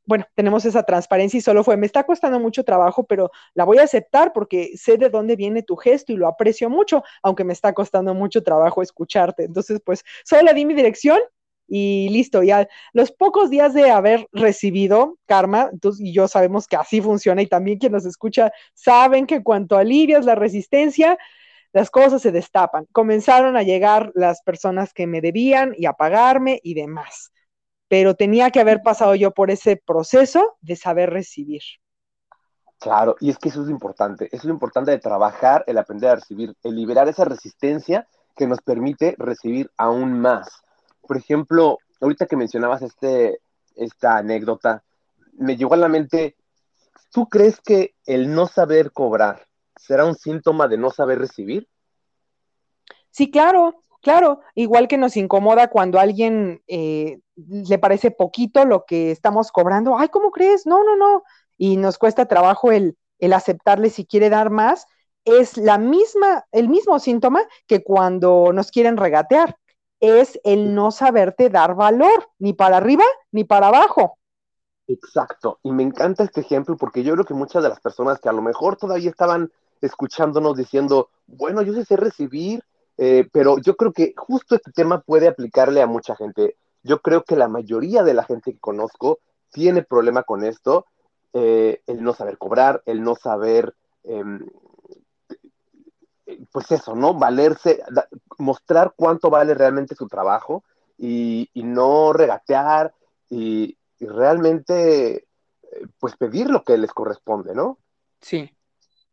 bueno, 0.05 0.25
tenemos 0.35 0.65
esa 0.65 0.83
transparencia 0.85 1.39
y 1.39 1.41
solo 1.41 1.65
fue, 1.65 1.77
me 1.77 1.87
está 1.87 2.05
costando 2.05 2.39
mucho 2.41 2.65
trabajo, 2.65 3.05
pero 3.05 3.31
la 3.55 3.65
voy 3.65 3.79
a 3.79 3.83
aceptar 3.83 4.33
porque 4.33 4.73
sé 4.77 4.97
de 4.97 5.11
dónde 5.11 5.37
viene 5.37 5.63
tu 5.63 5.77
gesto 5.77 6.13
y 6.13 6.17
lo 6.17 6.29
aprecio 6.29 6.71
mucho, 6.71 7.03
aunque 7.23 7.45
me 7.45 7.53
está 7.53 7.73
costando 7.73 8.15
mucho 8.15 8.43
trabajo 8.43 8.83
escucharte. 8.83 9.45
Entonces, 9.45 9.81
pues, 9.85 10.05
solo 10.25 10.43
le 10.43 10.55
di 10.55 10.65
mi 10.67 10.75
dirección 10.75 11.19
y 11.69 12.09
listo, 12.11 12.45
ya 12.45 12.69
los 12.93 13.11
pocos 13.11 13.51
días 13.51 13.75
de 13.75 13.91
haber 13.91 14.29
recibido 14.33 15.19
karma, 15.27 15.69
entonces, 15.73 16.01
y 16.07 16.13
yo 16.13 16.29
sabemos 16.29 16.69
que 16.69 16.77
así 16.77 17.01
funciona 17.01 17.43
y 17.43 17.49
también 17.49 17.79
quien 17.79 17.91
nos 17.91 18.07
escucha 18.07 18.53
saben 18.75 19.27
que 19.27 19.43
cuanto 19.43 19.77
alivias 19.77 20.25
la 20.25 20.37
resistencia, 20.37 21.19
las 21.77 21.91
cosas 21.91 22.23
se 22.23 22.33
destapan. 22.33 22.87
Comenzaron 22.91 23.55
a 23.55 23.63
llegar 23.63 24.11
las 24.15 24.41
personas 24.41 24.95
que 24.95 25.07
me 25.07 25.21
debían 25.21 25.75
y 25.77 25.85
a 25.85 25.93
pagarme 25.93 26.59
y 26.63 26.73
demás. 26.73 27.33
Pero 27.87 28.15
tenía 28.15 28.51
que 28.51 28.61
haber 28.61 28.81
pasado 28.81 29.15
yo 29.15 29.33
por 29.33 29.51
ese 29.51 29.77
proceso 29.77 30.57
de 30.63 30.75
saber 30.75 31.11
recibir. 31.11 31.61
Claro, 32.79 33.17
y 33.21 33.29
es 33.29 33.37
que 33.37 33.51
eso 33.51 33.63
es 33.63 33.69
importante. 33.69 34.25
Eso 34.29 34.37
es 34.37 34.45
lo 34.47 34.55
importante 34.55 34.91
de 34.91 34.99
trabajar, 34.99 35.65
el 35.67 35.77
aprender 35.77 36.09
a 36.09 36.15
recibir, 36.15 36.55
el 36.63 36.75
liberar 36.75 37.11
esa 37.11 37.27
resistencia 37.27 38.09
que 38.35 38.47
nos 38.47 38.63
permite 38.63 39.15
recibir 39.19 39.71
aún 39.77 40.19
más. 40.19 40.49
Por 41.03 41.19
ejemplo, 41.19 41.77
ahorita 42.01 42.25
que 42.25 42.37
mencionabas 42.37 42.81
este, 42.81 43.41
esta 43.75 44.17
anécdota, 44.17 44.83
me 45.35 45.59
llegó 45.59 45.75
a 45.75 45.77
la 45.77 45.89
mente, 45.89 46.37
¿tú 47.13 47.29
crees 47.29 47.61
que 47.61 47.95
el 48.07 48.35
no 48.35 48.47
saber 48.47 48.93
cobrar 48.93 49.46
será 49.77 50.05
un 50.05 50.15
síntoma 50.15 50.69
de 50.69 50.79
no 50.79 50.91
saber 50.91 51.19
recibir? 51.19 51.69
Sí, 53.11 53.31
claro, 53.31 53.83
claro. 54.03 54.41
Igual 54.55 54.89
que 54.89 54.99
nos 54.99 55.17
incomoda 55.17 55.69
cuando 55.69 55.99
a 55.99 56.03
alguien 56.03 56.63
eh, 56.67 57.21
le 57.37 57.79
parece 57.79 58.11
poquito 58.11 58.65
lo 58.65 58.85
que 58.85 59.11
estamos 59.11 59.53
cobrando. 59.53 59.97
Ay, 59.99 60.09
¿cómo 60.09 60.31
crees? 60.31 60.67
No, 60.67 60.85
no, 60.85 60.97
no. 60.97 61.23
Y 61.57 61.77
nos 61.77 61.99
cuesta 61.99 62.27
trabajo 62.27 62.73
el, 62.73 62.97
el 63.19 63.33
aceptarle 63.33 63.91
si 63.91 64.05
quiere 64.05 64.31
dar 64.31 64.51
más. 64.51 64.87
Es 65.25 65.57
la 65.57 65.79
misma, 65.79 66.45
el 66.53 66.69
mismo 66.69 66.99
síntoma 66.99 67.43
que 67.67 67.83
cuando 67.83 68.53
nos 68.53 68.71
quieren 68.71 68.97
regatear. 68.97 69.57
Es 69.99 70.39
el 70.45 70.75
no 70.75 70.91
saberte 70.91 71.49
dar 71.49 71.75
valor, 71.75 72.29
ni 72.39 72.53
para 72.53 72.77
arriba 72.77 73.05
ni 73.33 73.45
para 73.45 73.69
abajo. 73.69 74.19
Exacto. 74.89 75.59
Y 75.63 75.73
me 75.73 75.83
encanta 75.83 76.23
este 76.23 76.43
ejemplo 76.43 76.77
porque 76.77 77.03
yo 77.03 77.15
creo 77.15 77.25
que 77.25 77.35
muchas 77.35 77.63
de 77.63 77.71
las 77.71 77.81
personas 77.81 78.21
que 78.21 78.29
a 78.29 78.33
lo 78.33 78.43
mejor 78.43 78.77
todavía 78.77 79.11
estaban 79.11 79.51
escuchándonos 79.81 80.57
diciendo, 80.57 81.11
bueno, 81.27 81.63
yo 81.63 81.73
sé 81.85 81.97
recibir, 81.97 82.63
eh, 82.99 83.29
pero 83.33 83.59
yo 83.59 83.77
creo 83.77 83.93
que 83.93 84.15
justo 84.17 84.55
este 84.55 84.73
tema 84.73 85.01
puede 85.01 85.29
aplicarle 85.29 85.83
a 85.83 85.87
mucha 85.87 86.17
gente. 86.17 86.57
Yo 86.83 87.03
creo 87.03 87.25
que 87.25 87.37
la 87.37 87.49
mayoría 87.49 88.03
de 88.03 88.15
la 88.15 88.25
gente 88.25 88.53
que 88.53 88.59
conozco 88.59 89.19
tiene 89.53 89.83
problema 89.83 90.23
con 90.23 90.45
esto, 90.45 90.87
eh, 91.33 91.83
el 91.87 92.03
no 92.03 92.15
saber 92.15 92.39
cobrar, 92.39 92.83
el 92.87 93.03
no 93.03 93.15
saber, 93.15 93.75
em, 94.05 94.47
pues 96.53 96.71
eso, 96.71 96.95
¿no? 96.95 97.15
Valerse, 97.15 97.83
mostrar 98.39 98.95
cuánto 98.97 99.31
vale 99.31 99.55
realmente 99.55 99.95
su 99.95 100.09
trabajo 100.09 100.65
y, 100.99 101.51
no 101.55 102.13
regatear 102.13 102.95
y, 103.29 103.77
y 103.99 104.07
realmente, 104.07 105.17
eh, 105.17 105.87
pues 105.99 106.17
pedir 106.17 106.49
lo 106.49 106.63
que 106.65 106.79
les 106.79 106.93
corresponde, 106.93 107.55
¿no? 107.55 107.79
Sí, 108.21 108.51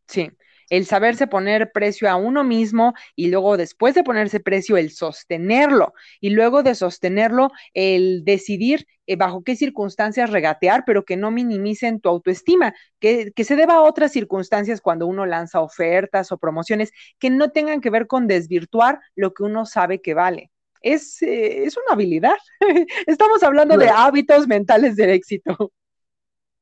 sí 0.07 0.31
el 0.73 0.87
saberse 0.87 1.27
poner 1.27 1.71
precio 1.71 2.09
a 2.09 2.15
uno 2.15 2.43
mismo 2.43 2.95
y 3.15 3.27
luego 3.27 3.57
después 3.57 3.93
de 3.93 4.03
ponerse 4.03 4.39
precio, 4.39 4.75
el 4.75 4.89
sostenerlo 4.89 5.93
y 6.19 6.31
luego 6.31 6.63
de 6.63 6.73
sostenerlo, 6.73 7.51
el 7.75 8.25
decidir 8.25 8.87
eh, 9.05 9.15
bajo 9.15 9.43
qué 9.43 9.55
circunstancias 9.55 10.31
regatear, 10.31 10.83
pero 10.83 11.05
que 11.05 11.15
no 11.15 11.29
minimicen 11.29 11.99
tu 11.99 12.09
autoestima, 12.09 12.73
que, 12.99 13.31
se 13.37 13.55
deba 13.55 13.75
a 13.75 13.81
otras 13.83 14.11
circunstancias 14.11 14.81
cuando 14.81 15.05
uno 15.05 15.27
lanza 15.27 15.61
ofertas 15.61 16.31
o 16.31 16.39
promociones 16.39 16.91
que 17.19 17.29
no 17.29 17.51
tengan 17.51 17.79
que 17.79 17.91
ver 17.91 18.07
con 18.07 18.25
desvirtuar 18.25 18.99
lo 19.15 19.31
que 19.35 19.43
uno 19.43 19.67
sabe 19.67 20.01
que 20.01 20.15
vale. 20.15 20.49
Es, 20.81 21.21
eh, 21.21 21.65
es 21.65 21.77
una 21.77 21.93
habilidad. 21.93 22.37
Estamos 23.05 23.43
hablando 23.43 23.77
de 23.77 23.89
hábitos 23.89 24.47
mentales 24.47 24.95
del 24.95 25.11
éxito. 25.11 25.71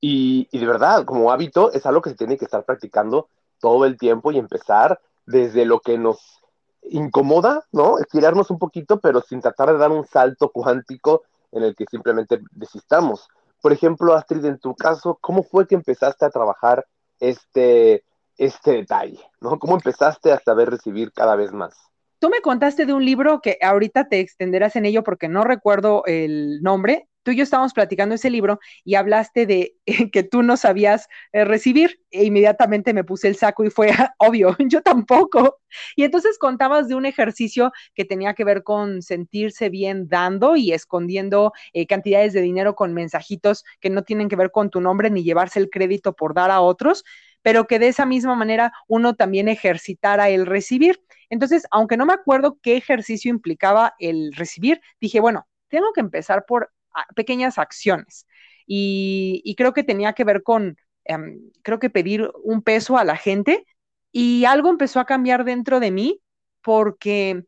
Y, 0.01 0.49
y, 0.51 0.59
de 0.59 0.65
verdad, 0.65 1.05
como 1.05 1.31
hábito, 1.31 1.71
es 1.71 1.85
algo 1.85 2.01
que 2.01 2.09
se 2.09 2.17
tiene 2.17 2.37
que 2.37 2.43
estar 2.43 2.65
practicando 2.65 3.29
todo 3.61 3.85
el 3.85 3.97
tiempo 3.97 4.31
y 4.31 4.37
empezar 4.37 4.99
desde 5.25 5.65
lo 5.65 5.79
que 5.79 5.97
nos 5.97 6.41
incomoda, 6.83 7.65
¿no? 7.71 7.99
Estirarnos 7.99 8.49
un 8.49 8.59
poquito, 8.59 8.99
pero 8.99 9.21
sin 9.21 9.39
tratar 9.39 9.71
de 9.71 9.77
dar 9.77 9.91
un 9.91 10.05
salto 10.05 10.49
cuántico 10.49 11.23
en 11.51 11.63
el 11.63 11.75
que 11.75 11.85
simplemente 11.89 12.41
desistamos. 12.51 13.29
Por 13.61 13.71
ejemplo, 13.71 14.13
Astrid, 14.13 14.45
en 14.45 14.57
tu 14.57 14.75
caso, 14.75 15.17
¿cómo 15.21 15.43
fue 15.43 15.67
que 15.67 15.75
empezaste 15.75 16.25
a 16.25 16.29
trabajar 16.29 16.85
este, 17.19 18.03
este 18.37 18.71
detalle, 18.71 19.19
¿no? 19.39 19.59
¿Cómo 19.59 19.75
empezaste 19.75 20.31
a 20.31 20.39
saber 20.39 20.71
recibir 20.71 21.11
cada 21.13 21.35
vez 21.35 21.51
más? 21.51 21.77
Tú 22.19 22.29
me 22.29 22.41
contaste 22.41 22.85
de 22.85 22.93
un 22.93 23.05
libro 23.05 23.41
que 23.41 23.57
ahorita 23.61 24.07
te 24.07 24.19
extenderás 24.19 24.75
en 24.75 24.85
ello 24.85 25.03
porque 25.03 25.27
no 25.27 25.43
recuerdo 25.43 26.03
el 26.05 26.61
nombre, 26.61 27.07
tú 27.23 27.31
y 27.31 27.37
yo 27.37 27.43
estábamos 27.43 27.73
platicando 27.73 28.15
ese 28.15 28.29
libro 28.29 28.59
y 28.83 28.95
hablaste 28.95 29.45
de 29.45 29.75
que 30.11 30.23
tú 30.23 30.43
no 30.43 30.57
sabías 30.57 31.07
eh, 31.33 31.45
recibir 31.45 32.01
e 32.11 32.25
inmediatamente 32.25 32.93
me 32.93 33.03
puse 33.03 33.27
el 33.27 33.35
saco 33.35 33.63
y 33.63 33.69
fue 33.69 33.91
obvio, 34.17 34.55
yo 34.59 34.81
tampoco. 34.81 35.59
Y 35.95 36.03
entonces 36.03 36.37
contabas 36.37 36.87
de 36.87 36.95
un 36.95 37.05
ejercicio 37.05 37.71
que 37.95 38.05
tenía 38.05 38.33
que 38.33 38.43
ver 38.43 38.63
con 38.63 39.01
sentirse 39.01 39.69
bien 39.69 40.07
dando 40.09 40.55
y 40.55 40.73
escondiendo 40.73 41.53
eh, 41.73 41.87
cantidades 41.87 42.33
de 42.33 42.41
dinero 42.41 42.75
con 42.75 42.93
mensajitos 42.93 43.63
que 43.79 43.89
no 43.89 44.03
tienen 44.03 44.29
que 44.29 44.35
ver 44.35 44.51
con 44.51 44.69
tu 44.69 44.81
nombre 44.81 45.09
ni 45.09 45.23
llevarse 45.23 45.59
el 45.59 45.69
crédito 45.69 46.13
por 46.13 46.33
dar 46.33 46.51
a 46.51 46.61
otros 46.61 47.03
pero 47.43 47.67
que 47.67 47.79
de 47.79 47.87
esa 47.87 48.05
misma 48.05 48.35
manera 48.35 48.71
uno 48.87 49.15
también 49.15 49.47
ejercitara 49.47 50.29
el 50.29 50.45
recibir. 50.45 51.01
Entonces, 51.29 51.65
aunque 51.71 51.97
no 51.97 52.05
me 52.05 52.13
acuerdo 52.13 52.59
qué 52.61 52.77
ejercicio 52.77 53.31
implicaba 53.31 53.95
el 53.99 54.33
recibir, 54.33 54.81
dije, 54.99 55.19
bueno, 55.19 55.47
tengo 55.69 55.93
que 55.93 56.01
empezar 56.01 56.45
por 56.45 56.71
pequeñas 57.15 57.57
acciones. 57.57 58.27
Y, 58.65 59.55
creo 59.57 59.73
que 59.73 59.83
tenía 59.83 60.13
que 60.13 60.23
ver 60.23 60.43
con, 60.43 60.77
em, 61.05 61.39
creo 61.63 61.79
que 61.79 61.89
pedir 61.89 62.31
un 62.43 62.61
peso 62.61 62.97
a 62.97 63.03
la 63.03 63.17
gente 63.17 63.65
y 64.11 64.45
algo 64.45 64.69
empezó 64.69 64.99
a 64.99 65.05
cambiar 65.05 65.43
dentro 65.45 65.79
de 65.79 65.91
mí 65.91 66.21
porque 66.61 67.43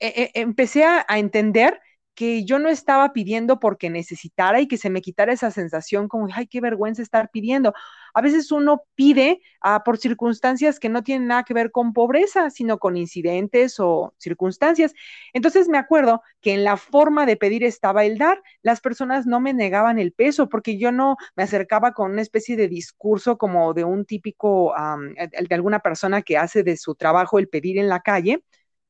e, 0.00 0.30
empecé 0.34 0.84
a, 0.84 1.04
entender 1.08 1.80
que 2.16 2.44
yo 2.44 2.58
no 2.58 2.70
estaba 2.70 3.12
pidiendo 3.12 3.60
porque 3.60 3.90
necesitara 3.90 4.60
y 4.60 4.66
que 4.66 4.78
se 4.78 4.90
me 4.90 5.02
quitara 5.02 5.34
esa 5.34 5.50
sensación 5.50 6.08
como, 6.08 6.28
ay, 6.34 6.46
qué 6.46 6.62
vergüenza 6.62 7.02
estar 7.02 7.30
pidiendo. 7.30 7.74
A 8.14 8.22
veces 8.22 8.50
uno 8.50 8.84
pide 8.94 9.42
ah, 9.60 9.84
por 9.84 9.98
circunstancias 9.98 10.80
que 10.80 10.88
no 10.88 11.02
tienen 11.04 11.28
nada 11.28 11.44
que 11.44 11.52
ver 11.52 11.70
con 11.70 11.92
pobreza, 11.92 12.48
sino 12.50 12.78
con 12.78 12.96
incidentes 12.96 13.78
o 13.78 14.14
circunstancias. 14.18 14.94
Entonces 15.34 15.68
me 15.68 15.76
acuerdo 15.76 16.22
que 16.40 16.54
en 16.54 16.64
la 16.64 16.78
forma 16.78 17.26
de 17.26 17.36
pedir 17.36 17.62
estaba 17.64 18.04
el 18.06 18.16
dar. 18.16 18.42
Las 18.62 18.80
personas 18.80 19.26
no 19.26 19.38
me 19.38 19.52
negaban 19.52 19.98
el 19.98 20.12
peso 20.12 20.48
porque 20.48 20.78
yo 20.78 20.92
no 20.92 21.16
me 21.36 21.42
acercaba 21.42 21.92
con 21.92 22.12
una 22.12 22.22
especie 22.22 22.56
de 22.56 22.68
discurso 22.68 23.36
como 23.36 23.74
de 23.74 23.84
un 23.84 24.06
típico, 24.06 24.74
de 25.18 25.54
alguna 25.54 25.80
persona 25.80 26.22
que 26.22 26.38
hace 26.38 26.62
de 26.62 26.78
su 26.78 26.94
trabajo 26.94 27.38
el 27.38 27.48
pedir 27.48 27.78
en 27.78 27.88
la 27.90 28.00
calle. 28.00 28.42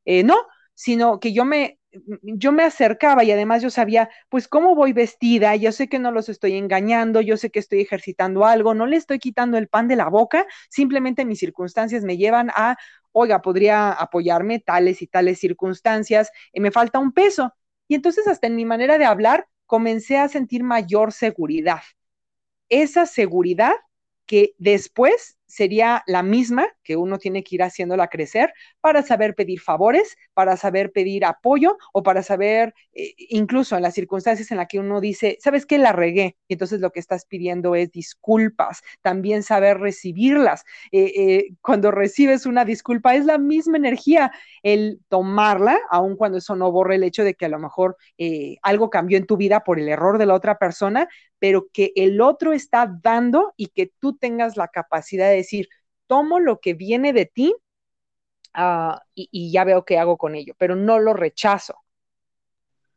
Eh, 0.05 0.23
no, 0.23 0.37
sino 0.75 1.19
que 1.21 1.33
yo 1.33 1.45
me 1.45 1.81
yo 2.23 2.53
me 2.53 2.63
acercaba 2.63 3.25
y 3.25 3.33
además 3.33 3.63
yo 3.63 3.71
sabía, 3.71 4.09
pues, 4.29 4.49
cómo 4.49 4.75
voy 4.75 4.93
vestida, 4.93 5.57
yo 5.57 5.73
sé 5.73 5.89
que 5.89 5.99
no 5.99 6.11
los 6.11 6.29
estoy 6.29 6.55
engañando, 6.57 7.21
yo 7.21 7.37
sé 7.37 7.51
que 7.51 7.59
estoy 7.59 7.81
ejercitando 7.81 8.45
algo, 8.45 8.75
no 8.75 8.87
le 8.87 8.97
estoy 8.97 9.19
quitando 9.19 9.59
el 9.59 9.69
pan 9.69 9.89
de 9.89 9.97
la 9.97 10.09
boca, 10.09 10.47
simplemente 10.71 11.25
mis 11.25 11.39
circunstancias 11.39 12.05
me 12.05 12.17
llevan 12.17 12.51
a, 12.55 12.77
oiga, 13.13 13.43
podría 13.43 13.93
apoyarme 13.93 14.59
tales 14.61 15.03
y 15.03 15.07
tales 15.07 15.39
circunstancias, 15.39 16.31
y 16.53 16.61
me 16.61 16.71
falta 16.71 16.99
un 16.99 17.13
peso. 17.13 17.55
Y 17.89 17.95
entonces 17.95 18.27
hasta 18.27 18.47
en 18.47 18.57
mi 18.57 18.65
manera 18.65 18.99
de 18.99 19.05
hablar 19.05 19.47
comencé 19.67 20.19
a 20.19 20.29
sentir 20.29 20.63
mayor 20.65 21.13
seguridad. 21.13 21.81
Esa 22.69 23.07
seguridad 23.07 23.75
que 24.27 24.55
después 24.59 25.39
sería 25.47 26.03
la 26.07 26.23
misma 26.23 26.67
que 26.83 26.97
uno 26.97 27.19
tiene 27.19 27.43
que 27.43 27.57
ir 27.57 27.63
haciéndola 27.63 28.09
crecer 28.09 28.53
para 28.81 29.03
saber 29.03 29.35
pedir 29.35 29.61
favores, 29.61 30.17
para 30.35 30.57
saber 30.57 30.93
pedir 30.93 31.25
apoyo 31.25 31.77
o 31.93 32.03
para 32.03 32.23
saber, 32.23 32.75
eh, 32.93 33.15
incluso 33.17 33.77
en 33.77 33.83
las 33.83 33.95
circunstancias 33.95 34.51
en 34.51 34.59
las 34.59 34.69
que 34.69 34.79
uno 34.79 35.01
dice, 35.01 35.39
¿sabes 35.41 35.67
qué? 35.67 35.79
La 35.79 35.93
regué. 35.93 36.37
Y 36.49 36.55
entonces 36.55 36.81
lo 36.81 36.91
que 36.91 37.01
estás 37.01 37.25
pidiendo 37.27 37.75
es 37.75 37.91
disculpas, 37.91 38.83
también 39.03 39.43
saber 39.43 39.79
recibirlas. 39.79 40.65
Eh, 40.93 41.13
eh, 41.17 41.49
cuando 41.61 41.91
recibes 41.91 42.47
una 42.47 42.65
disculpa 42.65 43.15
es 43.15 43.25
la 43.25 43.39
misma 43.39 43.77
energía, 43.77 44.33
el 44.63 45.01
tomarla, 45.09 45.79
aun 45.91 46.17
cuando 46.17 46.39
eso 46.39 46.57
no 46.57 46.71
borre 46.73 46.97
el 46.97 47.05
hecho 47.05 47.25
de 47.25 47.35
que 47.35 47.47
a 47.47 47.49
lo 47.49 47.59
mejor 47.59 47.97
algo 48.63 48.91
cambió 48.91 49.19
en 49.19 49.27
tu 49.27 49.37
vida 49.37 49.61
por 49.61 49.79
el 49.79 49.89
error 49.89 50.19
de 50.19 50.27
la 50.27 50.35
otra 50.35 50.59
persona, 50.59 51.09
pero 51.39 51.69
que 51.73 51.93
el 51.97 52.21
otro 52.21 52.53
está 52.53 52.91
dando 53.03 53.53
y 53.57 53.69
que 53.69 53.93
tú 54.01 54.17
tengas 54.17 54.57
la 54.57 54.69
capacidad 54.69 55.29
de 55.29 55.36
decir, 55.37 55.69
tomo 56.07 56.41
lo 56.41 56.61
que 56.61 56.75
viene 56.75 57.13
de 57.13 57.27
ti 57.27 57.55
ah, 58.55 59.03
y, 59.15 59.51
ya 59.51 59.65
veo 59.65 59.85
qué 59.85 59.99
hago 59.99 60.17
con 60.17 60.35
ello, 60.35 60.55
pero 60.59 60.77
no 60.77 60.99
lo 60.99 61.15
rechazo. 61.15 61.77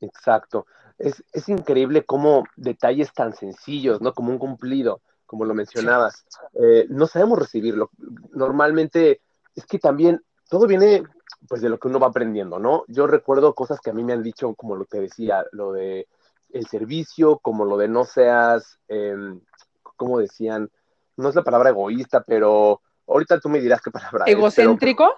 Exacto. 0.01 0.65
Es, 0.97 1.23
increíble 1.47 2.05
cómo 2.05 2.43
detalles 2.55 3.13
tan 3.13 3.33
sencillos, 3.33 4.01
¿no? 4.01 4.13
Como 4.13 4.31
un 4.31 4.37
cumplido, 4.37 5.01
como 5.25 5.45
lo 5.45 5.53
mencionabas, 5.53 6.25
eh, 6.53 6.85
no 6.89 7.07
sabemos 7.07 7.39
recibirlo. 7.39 7.89
Normalmente 8.33 9.21
es 9.55 9.65
que 9.65 9.79
también 9.79 10.21
todo 10.49 10.67
viene 10.67 11.03
pues 11.47 11.61
de 11.61 11.69
lo 11.69 11.79
que 11.79 11.87
uno 11.87 11.99
va 11.99 12.07
aprendiendo, 12.07 12.59
¿no? 12.59 12.83
Yo 12.87 13.07
recuerdo 13.07 13.55
cosas 13.55 13.79
que 13.79 13.91
a 13.91 13.93
mí 13.93 14.03
me 14.03 14.13
han 14.13 14.23
dicho, 14.23 14.53
como 14.55 14.75
lo 14.75 14.85
que 14.85 14.99
decía, 14.99 15.45
lo 15.51 15.71
de 15.71 16.07
el 16.51 16.67
servicio, 16.67 17.37
como 17.39 17.65
lo 17.65 17.77
de 17.77 17.87
no 17.87 18.05
seas, 18.05 18.79
eh, 18.87 19.15
como 19.95 20.19
decían, 20.19 20.69
no 21.19 21.29
es 21.29 21.35
la 21.35 21.43
palabra 21.43 21.69
egoísta, 21.69 22.23
pero 22.25 22.81
ahorita 23.07 23.39
tú 23.39 23.49
me 23.49 23.59
dirás 23.59 23.81
qué 23.81 23.91
palabra 23.91 24.25
¿Egocéntrico? 24.27 25.13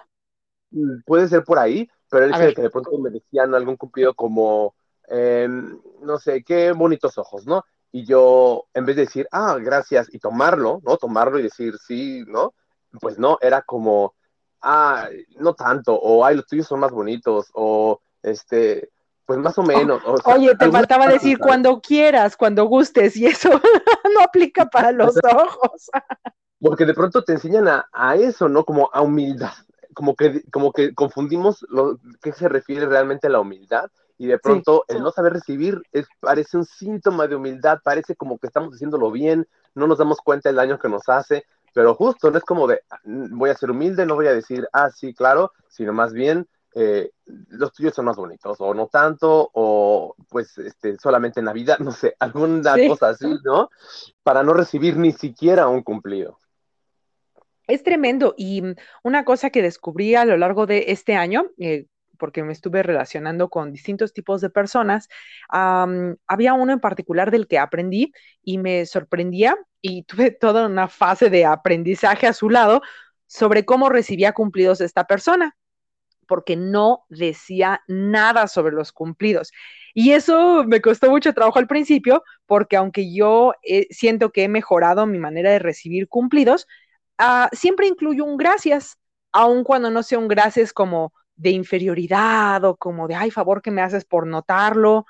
Mm, 0.70 1.02
puede 1.04 1.28
ser 1.28 1.44
por 1.44 1.58
ahí, 1.58 1.88
pero 2.10 2.24
el 2.24 2.30
hecho 2.30 2.40
de 2.40 2.54
que 2.54 2.62
de 2.62 2.70
pronto 2.70 2.98
me 2.98 3.10
decían 3.10 3.54
algún 3.54 3.76
cumplido 3.76 4.14
como, 4.14 4.74
em, 5.08 5.80
no 6.00 6.18
sé, 6.18 6.42
qué 6.42 6.72
bonitos 6.72 7.18
ojos, 7.18 7.46
¿no? 7.46 7.64
Y 7.92 8.04
yo, 8.04 8.64
en 8.74 8.86
vez 8.86 8.96
de 8.96 9.02
decir, 9.02 9.28
ah, 9.30 9.58
gracias, 9.60 10.12
y 10.12 10.18
tomarlo, 10.18 10.80
¿no? 10.84 10.96
Tomarlo 10.96 11.38
y 11.38 11.42
decir 11.42 11.76
sí, 11.78 12.24
¿no? 12.26 12.54
Pues 13.00 13.18
no, 13.18 13.38
era 13.40 13.62
como, 13.62 14.14
ah, 14.60 15.08
no 15.38 15.54
tanto, 15.54 15.94
o 15.94 16.24
ay, 16.24 16.36
los 16.36 16.46
tuyos 16.46 16.66
son 16.66 16.80
más 16.80 16.90
bonitos, 16.90 17.50
o 17.54 18.00
este, 18.22 18.90
pues 19.26 19.38
más 19.38 19.56
o 19.58 19.62
menos. 19.62 20.02
Oye, 20.24 20.54
te 20.56 20.70
faltaba 20.70 21.06
decir 21.08 21.38
cuando 21.38 21.80
quieras, 21.80 22.36
cuando 22.36 22.64
gustes, 22.66 23.16
y 23.16 23.26
eso 23.26 23.50
no 24.14 24.20
aplica 24.22 24.66
para 24.66 24.92
los 24.92 25.16
ojos. 25.24 25.90
Porque 26.60 26.86
de 26.86 26.94
pronto 26.94 27.24
te 27.24 27.32
enseñan 27.32 27.66
a, 27.68 28.16
eso, 28.16 28.48
¿no? 28.48 28.64
Como 28.64 28.90
a 28.92 29.00
humildad. 29.02 29.52
Como 29.94 30.14
que, 30.14 30.42
como 30.50 30.72
que 30.72 30.94
confundimos 30.94 31.66
lo 31.68 31.98
que 32.22 32.32
se 32.32 32.48
refiere 32.48 32.86
realmente 32.86 33.26
a 33.26 33.30
la 33.30 33.40
humildad. 33.40 33.90
Y 34.18 34.26
de 34.26 34.38
pronto 34.38 34.84
el 34.88 35.02
no 35.02 35.10
saber 35.10 35.32
recibir 35.32 35.82
es, 35.90 36.06
parece 36.20 36.56
un 36.56 36.64
síntoma 36.64 37.26
de 37.26 37.34
humildad, 37.34 37.80
parece 37.82 38.14
como 38.14 38.38
que 38.38 38.46
estamos 38.46 38.74
haciéndolo 38.74 39.10
bien, 39.10 39.48
no 39.74 39.86
nos 39.86 39.98
damos 39.98 40.18
cuenta 40.18 40.48
del 40.48 40.56
daño 40.56 40.78
que 40.78 40.88
nos 40.88 41.08
hace, 41.08 41.44
pero 41.74 41.94
justo 41.94 42.30
no 42.30 42.38
es 42.38 42.44
como 42.44 42.68
de 42.68 42.82
ah, 42.90 43.00
voy 43.04 43.50
a 43.50 43.56
ser 43.56 43.70
humilde, 43.70 44.06
no 44.06 44.14
voy 44.14 44.28
a 44.28 44.34
decir, 44.34 44.68
ah, 44.72 44.90
sí, 44.90 45.12
claro, 45.12 45.52
sino 45.68 45.92
más 45.92 46.12
bien 46.12 46.46
eh, 46.74 47.10
los 47.48 47.72
tuyos 47.72 47.94
son 47.94 48.06
más 48.06 48.16
bonitos, 48.16 48.56
o 48.60 48.74
no 48.74 48.86
tanto, 48.86 49.50
o 49.52 50.14
pues 50.28 50.56
este, 50.58 50.96
solamente 50.98 51.42
Navidad, 51.42 51.78
no 51.80 51.92
sé, 51.92 52.16
alguna 52.18 52.74
cosa 52.88 53.10
así, 53.10 53.26
¿no? 53.44 53.70
Para 54.22 54.42
no 54.42 54.52
recibir 54.52 54.96
ni 54.96 55.12
siquiera 55.12 55.68
un 55.68 55.82
cumplido. 55.82 56.38
Es 57.66 57.82
tremendo. 57.82 58.34
Y 58.36 58.62
mm, 58.62 58.74
una 59.04 59.24
cosa 59.24 59.50
que 59.50 59.62
descubrí 59.62 60.14
a 60.14 60.24
lo 60.24 60.36
largo 60.36 60.66
de 60.66 60.86
este 60.88 61.14
año, 61.14 61.46
eh, 61.58 61.86
porque 62.18 62.42
me 62.44 62.52
estuve 62.52 62.82
relacionando 62.84 63.48
con 63.48 63.72
distintos 63.72 64.12
tipos 64.12 64.40
de 64.40 64.48
personas, 64.48 65.08
había 65.48 66.54
uno 66.54 66.72
en 66.72 66.78
particular 66.78 67.32
del 67.32 67.48
que 67.48 67.58
aprendí 67.58 68.12
y 68.44 68.58
me 68.58 68.86
sorprendía 68.86 69.56
y 69.80 70.02
tuve 70.04 70.30
toda 70.30 70.66
una 70.66 70.86
fase 70.86 71.30
de 71.30 71.44
aprendizaje 71.44 72.28
a 72.28 72.32
su 72.32 72.48
lado 72.48 72.80
sobre 73.26 73.64
cómo 73.64 73.88
recibía 73.88 74.34
cumplidos 74.34 74.80
esta 74.80 75.04
persona, 75.04 75.56
porque 76.32 76.56
no 76.56 77.04
decía 77.10 77.82
nada 77.88 78.46
sobre 78.46 78.74
los 78.74 78.90
cumplidos. 78.90 79.52
Y 79.92 80.12
eso 80.12 80.64
me 80.64 80.80
costó 80.80 81.10
mucho 81.10 81.34
trabajo 81.34 81.58
al 81.58 81.66
principio, 81.66 82.24
porque 82.46 82.78
aunque 82.78 83.12
yo 83.12 83.52
eh, 83.62 83.86
siento 83.90 84.30
que 84.32 84.44
he 84.44 84.48
mejorado 84.48 85.04
mi 85.04 85.18
manera 85.18 85.50
de 85.50 85.58
recibir 85.58 86.08
cumplidos, 86.08 86.66
ah, 87.18 87.50
siempre 87.52 87.86
incluyo 87.86 88.24
un 88.24 88.38
gracias, 88.38 88.96
aun 89.30 89.62
cuando 89.62 89.90
no 89.90 90.02
sea 90.02 90.18
un 90.18 90.26
gracias 90.26 90.72
como 90.72 91.12
de 91.36 91.50
inferioridad 91.50 92.64
o 92.64 92.76
como 92.78 93.08
de, 93.08 93.14
ay, 93.14 93.30
favor 93.30 93.60
que 93.60 93.70
me 93.70 93.82
haces 93.82 94.06
por 94.06 94.26
notarlo. 94.26 95.04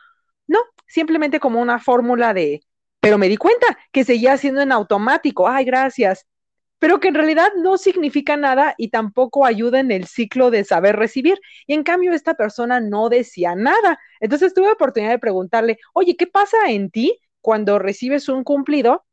No, 0.48 0.58
simplemente 0.88 1.38
como 1.38 1.60
una 1.60 1.78
fórmula 1.78 2.34
de, 2.34 2.64
pero 2.98 3.16
me 3.16 3.28
di 3.28 3.36
cuenta 3.36 3.78
que 3.92 4.02
seguía 4.02 4.32
haciendo 4.32 4.60
en 4.60 4.72
automático, 4.72 5.46
ay, 5.48 5.64
gracias, 5.64 6.26
pero 6.82 6.98
que 6.98 7.06
en 7.06 7.14
realidad 7.14 7.52
no 7.58 7.78
significa 7.78 8.36
nada 8.36 8.74
y 8.76 8.88
tampoco 8.88 9.46
ayuda 9.46 9.78
en 9.78 9.92
el 9.92 10.08
ciclo 10.08 10.50
de 10.50 10.64
saber 10.64 10.96
recibir. 10.96 11.40
Y 11.68 11.74
en 11.74 11.84
cambio, 11.84 12.12
esta 12.12 12.34
persona 12.34 12.80
no 12.80 13.08
decía 13.08 13.54
nada. 13.54 14.00
Entonces 14.18 14.52
tuve 14.52 14.72
oportunidad 14.72 15.12
de 15.12 15.20
preguntarle, 15.20 15.78
oye, 15.94 16.16
¿qué 16.16 16.26
pasa 16.26 16.56
en 16.70 16.90
ti 16.90 17.20
cuando 17.40 17.78
recibes 17.78 18.28
un 18.28 18.42
cumplido 18.42 19.06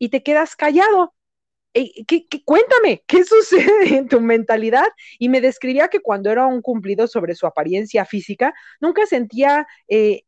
y 0.00 0.08
te 0.08 0.24
quedas 0.24 0.56
callado? 0.56 1.14
¿Qué, 1.72 2.26
cuéntame, 2.44 3.04
¿qué 3.06 3.22
sucede 3.24 3.96
en 3.96 4.08
tu 4.08 4.20
mentalidad? 4.20 4.88
Y 5.20 5.28
me 5.28 5.40
describía 5.40 5.86
que 5.86 6.00
cuando 6.00 6.32
era 6.32 6.46
un 6.46 6.62
cumplido 6.62 7.06
sobre 7.06 7.36
su 7.36 7.46
apariencia 7.46 8.04
física, 8.04 8.52
nunca 8.80 9.06
sentía 9.06 9.68
eh, 9.86 10.24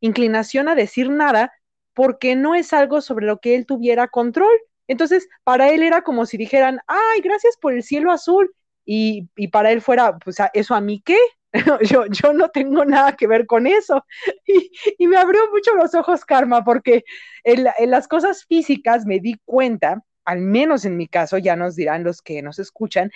inclinación 0.00 0.68
a 0.68 0.74
decir 0.74 1.08
nada 1.08 1.52
porque 1.94 2.34
no 2.34 2.56
es 2.56 2.72
algo 2.72 3.00
sobre 3.00 3.26
lo 3.26 3.38
que 3.38 3.54
él 3.54 3.64
tuviera 3.64 4.08
control. 4.08 4.50
Entonces, 4.88 5.28
para 5.44 5.70
él 5.70 5.82
era 5.82 6.02
como 6.02 6.26
si 6.26 6.36
dijeran, 6.36 6.80
ay, 6.86 7.20
gracias 7.22 7.56
por 7.60 7.72
el 7.72 7.82
cielo 7.82 8.10
azul. 8.12 8.52
Y, 8.84 9.28
para 9.50 9.72
él 9.72 9.80
fuera, 9.80 10.16
pues, 10.18 10.36
¿eso 10.54 10.74
a 10.74 10.80
mí 10.80 11.02
qué? 11.04 11.18
yo, 11.90 12.06
yo 12.06 12.32
no 12.32 12.50
tengo 12.50 12.84
nada 12.84 13.16
que 13.16 13.26
ver 13.26 13.46
con 13.46 13.66
eso. 13.66 14.04
Y, 14.98 15.06
me 15.06 15.16
abrió 15.16 15.40
mucho 15.50 15.74
los 15.74 15.94
ojos, 15.94 16.24
Karma, 16.24 16.64
porque 16.64 17.04
en 17.44 17.90
las 17.90 18.08
cosas 18.08 18.44
físicas 18.44 19.06
me 19.06 19.20
di 19.20 19.40
cuenta 19.44 20.02
al 20.26 20.40
menos 20.40 20.84
en 20.84 20.96
mi 20.98 21.06
caso, 21.08 21.38
ya 21.38 21.56
nos 21.56 21.76
dirán 21.76 22.04
los 22.04 22.20
que 22.20 22.42
nos 22.42 22.58
escuchan, 22.58 23.10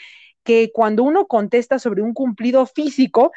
que 0.44 0.70
cuando 0.72 1.02
uno 1.02 1.26
contesta 1.26 1.78
sobre 1.78 2.02
un 2.02 2.14
cumplido 2.14 2.64
físico, 2.66 3.32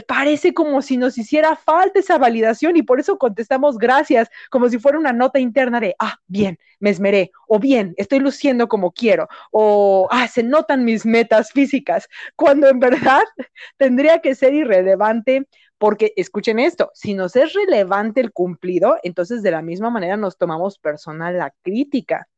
parece 0.00 0.54
como 0.54 0.80
si 0.80 0.96
nos 0.96 1.18
hiciera 1.18 1.56
falta 1.56 2.00
esa 2.00 2.18
validación 2.18 2.76
y 2.76 2.82
por 2.82 3.00
eso 3.00 3.18
contestamos 3.18 3.76
gracias, 3.78 4.30
como 4.50 4.68
si 4.68 4.78
fuera 4.78 4.98
una 4.98 5.12
nota 5.12 5.38
interna 5.38 5.80
de, 5.80 5.94
ah, 5.98 6.18
bien, 6.26 6.58
me 6.80 6.90
esmeré, 6.90 7.30
o 7.46 7.58
bien, 7.58 7.94
estoy 7.96 8.20
luciendo 8.20 8.68
como 8.68 8.92
quiero, 8.92 9.28
o, 9.50 10.08
ah, 10.10 10.28
se 10.28 10.42
notan 10.42 10.84
mis 10.84 11.04
metas 11.04 11.52
físicas, 11.52 12.08
cuando 12.36 12.68
en 12.68 12.80
verdad 12.80 13.22
tendría 13.76 14.20
que 14.20 14.34
ser 14.34 14.54
irrelevante 14.54 15.46
porque 15.78 16.12
escuchen 16.16 16.58
esto, 16.60 16.90
si 16.94 17.12
nos 17.12 17.34
es 17.36 17.52
relevante 17.54 18.20
el 18.20 18.32
cumplido, 18.32 18.98
entonces 19.02 19.42
de 19.42 19.50
la 19.50 19.62
misma 19.62 19.90
manera 19.90 20.16
nos 20.16 20.38
tomamos 20.38 20.78
personal 20.78 21.36
la 21.36 21.52
crítica. 21.62 22.28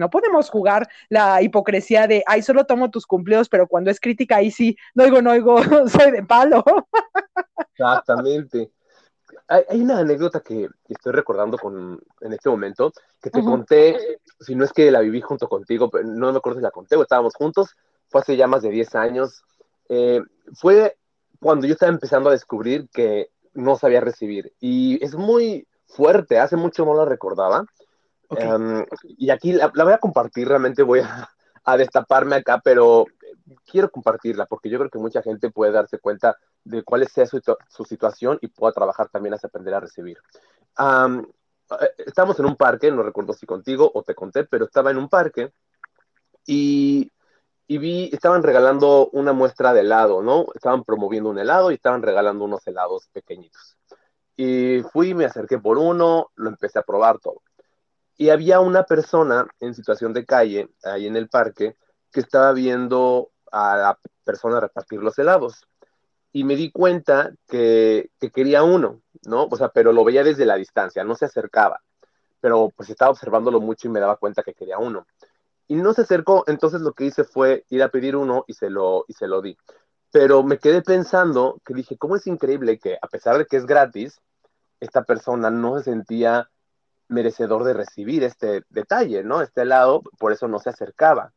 No 0.00 0.10
podemos 0.10 0.50
jugar 0.50 0.88
la 1.08 1.42
hipocresía 1.42 2.06
de, 2.06 2.24
ay, 2.26 2.42
solo 2.42 2.64
tomo 2.64 2.90
tus 2.90 3.06
cumplidos, 3.06 3.48
pero 3.48 3.68
cuando 3.68 3.90
es 3.90 4.00
crítica, 4.00 4.36
ahí 4.36 4.50
sí, 4.50 4.76
no 4.94 5.04
oigo, 5.04 5.22
no 5.22 5.30
oigo, 5.30 5.58
soy 5.88 6.10
de 6.10 6.24
palo. 6.24 6.64
Exactamente. 7.72 8.72
Hay, 9.46 9.80
una 9.80 9.98
anécdota 9.98 10.40
que 10.40 10.68
estoy 10.88 11.12
recordando 11.12 11.58
con, 11.58 12.00
en 12.20 12.32
este 12.32 12.48
momento, 12.48 12.92
que 13.20 13.30
te 13.30 13.42
conté, 13.42 14.20
si 14.38 14.54
no 14.54 14.64
es 14.64 14.72
que 14.72 14.90
la 14.90 15.00
viví 15.00 15.20
junto 15.20 15.48
contigo, 15.48 15.90
pero 15.90 16.04
no 16.04 16.30
me 16.32 16.38
acuerdo 16.38 16.60
si 16.60 16.62
la 16.62 16.70
conté 16.70 16.96
o 16.96 17.02
estábamos 17.02 17.34
juntos, 17.34 17.76
fue 18.08 18.20
hace 18.20 18.36
ya 18.36 18.46
más 18.46 18.62
de 18.62 18.70
10 18.70 18.94
años. 18.94 19.42
Eh, 19.88 20.22
fue 20.54 20.96
cuando 21.40 21.66
yo 21.66 21.72
estaba 21.72 21.92
empezando 21.92 22.28
a 22.28 22.32
descubrir 22.32 22.88
que 22.92 23.30
no 23.52 23.76
sabía 23.76 24.00
recibir. 24.00 24.52
Y 24.60 25.04
es 25.04 25.14
muy 25.14 25.66
fuerte, 25.86 26.38
hace 26.38 26.56
mucho 26.56 26.84
no 26.84 26.94
la 26.94 27.04
recordaba. 27.04 27.64
Em, 28.36 28.84
y 29.02 29.30
aquí 29.30 29.52
la, 29.52 29.68
voy 29.68 29.92
a 29.92 29.98
compartir, 29.98 30.48
realmente 30.48 30.82
voy 30.82 31.00
a, 31.64 31.76
destaparme 31.76 32.36
acá, 32.36 32.60
pero 32.62 33.06
quiero 33.64 33.90
compartirla 33.90 34.46
porque 34.46 34.70
yo 34.70 34.78
creo 34.78 34.90
que 34.90 34.98
mucha 34.98 35.22
gente 35.22 35.50
puede 35.50 35.72
darse 35.72 35.98
cuenta 35.98 36.36
de 36.64 36.82
cuál 36.82 37.02
es 37.02 37.12
su, 37.28 37.40
su 37.68 37.84
situación 37.84 38.38
y 38.40 38.48
pueda 38.48 38.72
trabajar 38.72 39.08
también 39.08 39.34
hasta 39.34 39.48
aprender 39.48 39.74
a 39.74 39.80
recibir. 39.80 40.18
Um, 40.78 41.26
estamos 41.98 42.38
en 42.38 42.46
un 42.46 42.56
parque, 42.56 42.90
no 42.90 43.02
recuerdo 43.02 43.32
si 43.32 43.46
contigo 43.46 43.90
o 43.92 44.02
te 44.02 44.14
conté, 44.14 44.44
pero 44.44 44.64
estaba 44.64 44.90
en 44.90 44.98
un 44.98 45.08
parque 45.08 45.52
y, 46.46 47.10
y 47.66 47.78
vi, 47.78 48.10
estaban 48.12 48.42
regalando 48.42 49.08
una 49.12 49.32
muestra 49.32 49.72
de 49.72 49.80
helado, 49.80 50.22
¿no? 50.22 50.46
Estaban 50.54 50.84
promoviendo 50.84 51.30
un 51.30 51.38
helado 51.38 51.70
y 51.70 51.74
estaban 51.74 52.02
regalando 52.02 52.44
unos 52.44 52.66
helados 52.66 53.08
pequeñitos. 53.12 53.76
Y 54.36 54.82
fui, 54.92 55.14
me 55.14 55.26
acerqué 55.26 55.58
por 55.58 55.78
uno, 55.78 56.30
lo 56.36 56.48
empecé 56.48 56.78
a 56.78 56.82
probar 56.82 57.18
todo 57.18 57.42
y 58.20 58.28
había 58.28 58.60
una 58.60 58.84
persona 58.84 59.48
en 59.60 59.74
situación 59.74 60.12
de 60.12 60.26
calle, 60.26 60.68
ahí 60.84 61.06
en 61.06 61.16
el 61.16 61.30
parque, 61.30 61.78
que 62.12 62.20
estaba 62.20 62.52
viendo 62.52 63.30
a 63.50 63.78
la 63.78 63.98
persona 64.24 64.60
repartir 64.60 65.00
los 65.00 65.18
helados. 65.18 65.66
Y 66.30 66.44
me 66.44 66.54
di 66.54 66.70
cuenta 66.70 67.32
que, 67.48 68.10
quería 68.34 68.62
uno, 68.62 69.00
¿no? 69.24 69.48
O 69.50 69.56
sea, 69.56 69.70
pero 69.70 69.94
lo 69.94 70.04
veía 70.04 70.22
desde 70.22 70.44
la 70.44 70.56
distancia, 70.56 71.02
no 71.02 71.14
se 71.14 71.24
acercaba. 71.24 71.80
Pero 72.42 72.70
pues 72.76 72.90
estaba 72.90 73.10
observándolo 73.10 73.58
mucho 73.58 73.88
y 73.88 73.90
me 73.90 74.00
daba 74.00 74.18
cuenta 74.18 74.42
que 74.42 74.52
quería 74.52 74.76
uno. 74.76 75.06
Y 75.66 75.76
no 75.76 75.94
se 75.94 76.02
acercó, 76.02 76.44
entonces 76.46 76.82
lo 76.82 76.92
que 76.92 77.06
hice 77.06 77.24
fue 77.24 77.64
ir 77.70 77.82
a 77.82 77.88
pedir 77.88 78.16
uno 78.16 78.44
y 78.46 78.52
se 78.52 78.68
lo, 78.68 79.06
y 79.08 79.14
se 79.14 79.28
lo 79.28 79.40
di. 79.40 79.56
Pero 80.10 80.42
me 80.42 80.58
quedé 80.58 80.82
pensando 80.82 81.58
que 81.64 81.72
dije, 81.72 81.96
¿cómo 81.96 82.16
es 82.16 82.26
increíble 82.26 82.78
que 82.78 82.98
a 83.00 83.08
pesar 83.08 83.38
de 83.38 83.46
que 83.46 83.56
es 83.56 83.64
gratis, 83.64 84.20
esta 84.78 85.04
persona 85.04 85.50
no 85.50 85.78
se 85.78 85.84
sentía 85.84 86.50
merecedor 87.10 87.64
de 87.64 87.74
recibir 87.74 88.22
este 88.22 88.62
detalle, 88.70 89.24
¿no? 89.24 89.42
Este 89.42 89.64
lado, 89.64 90.02
por 90.18 90.32
eso 90.32 90.48
no 90.48 90.58
se 90.60 90.70
acercaba. 90.70 91.32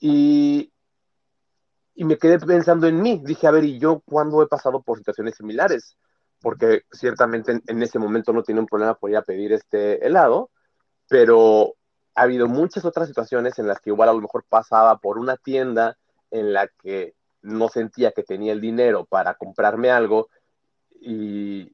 Y, 0.00 0.72
y 1.94 2.04
me 2.04 2.18
quedé 2.18 2.38
pensando 2.40 2.88
en 2.88 3.00
mí. 3.00 3.22
Dije, 3.24 3.46
a 3.46 3.52
ver, 3.52 3.64
¿y 3.64 3.78
yo 3.78 4.00
cuándo 4.04 4.42
he 4.42 4.48
pasado 4.48 4.82
por 4.82 4.98
situaciones 4.98 5.36
similares? 5.36 5.96
Porque 6.40 6.82
ciertamente 6.90 7.60
en, 7.64 7.82
ese 7.82 8.00
momento 8.00 8.32
no 8.32 8.42
tenía 8.42 8.60
un 8.60 8.66
problema, 8.66 8.94
podía 8.94 9.22
pedir 9.22 9.52
este 9.52 10.04
helado, 10.04 10.50
pero 11.08 11.74
ha 12.16 12.22
habido 12.22 12.48
muchas 12.48 12.84
otras 12.84 13.06
situaciones 13.06 13.58
en 13.60 13.68
las 13.68 13.80
que 13.80 13.90
igual 13.90 14.08
a 14.08 14.12
lo 14.12 14.20
mejor 14.20 14.44
pasaba 14.48 14.98
por 14.98 15.16
una 15.16 15.36
tienda 15.36 15.96
en 16.30 16.52
la 16.52 16.66
que 16.66 17.14
no 17.42 17.68
sentía 17.68 18.10
que 18.10 18.24
tenía 18.24 18.52
el 18.52 18.60
dinero 18.60 19.04
para 19.04 19.34
comprarme 19.34 19.90
algo 19.90 20.28
y, 21.00 21.72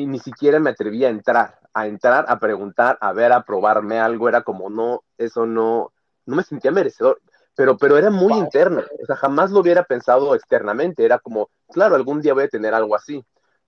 y 0.00 0.06
ni 0.06 0.18
siquiera 0.18 0.60
me 0.60 0.70
atrevía 0.70 1.08
a 1.08 1.10
entrar 1.10 1.58
a 1.76 1.86
entrar, 1.86 2.24
a 2.26 2.38
preguntar, 2.38 2.96
a 3.02 3.12
ver, 3.12 3.32
a 3.32 3.44
probarme 3.44 4.00
algo, 4.00 4.30
era 4.30 4.40
como, 4.40 4.70
no, 4.70 5.04
eso 5.18 5.44
no, 5.44 5.92
no 6.24 6.36
me 6.36 6.42
sentía 6.42 6.70
merecedor, 6.70 7.20
pero, 7.54 7.76
pero 7.76 7.98
era 7.98 8.08
muy 8.08 8.32
interno, 8.32 8.80
o 8.80 9.04
sea, 9.04 9.14
jamás 9.16 9.50
lo 9.50 9.60
hubiera 9.60 9.84
pensado 9.84 10.34
externamente, 10.34 11.04
era 11.04 11.18
como, 11.18 11.50
claro, 11.68 11.94
algún 11.94 12.22
día 12.22 12.32
voy 12.32 12.44
a 12.44 12.48
tener 12.48 12.72
algo 12.72 12.96
así, 12.96 13.22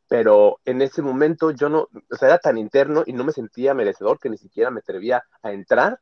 pero 0.09 0.59
en 0.65 0.81
ese 0.81 1.03
momento 1.03 1.51
yo 1.51 1.69
no, 1.69 1.89
o 2.11 2.17
sea, 2.17 2.29
era 2.29 2.39
tan 2.39 2.57
interno 2.57 3.03
y 3.05 3.13
no 3.13 3.25
me 3.25 3.33
sentía 3.33 3.75
merecedor 3.75 4.19
que 4.19 4.31
ni 4.31 4.39
siquiera 4.39 4.71
me 4.71 4.81
atrevía 4.81 5.23
a 5.43 5.53
entrar, 5.53 6.01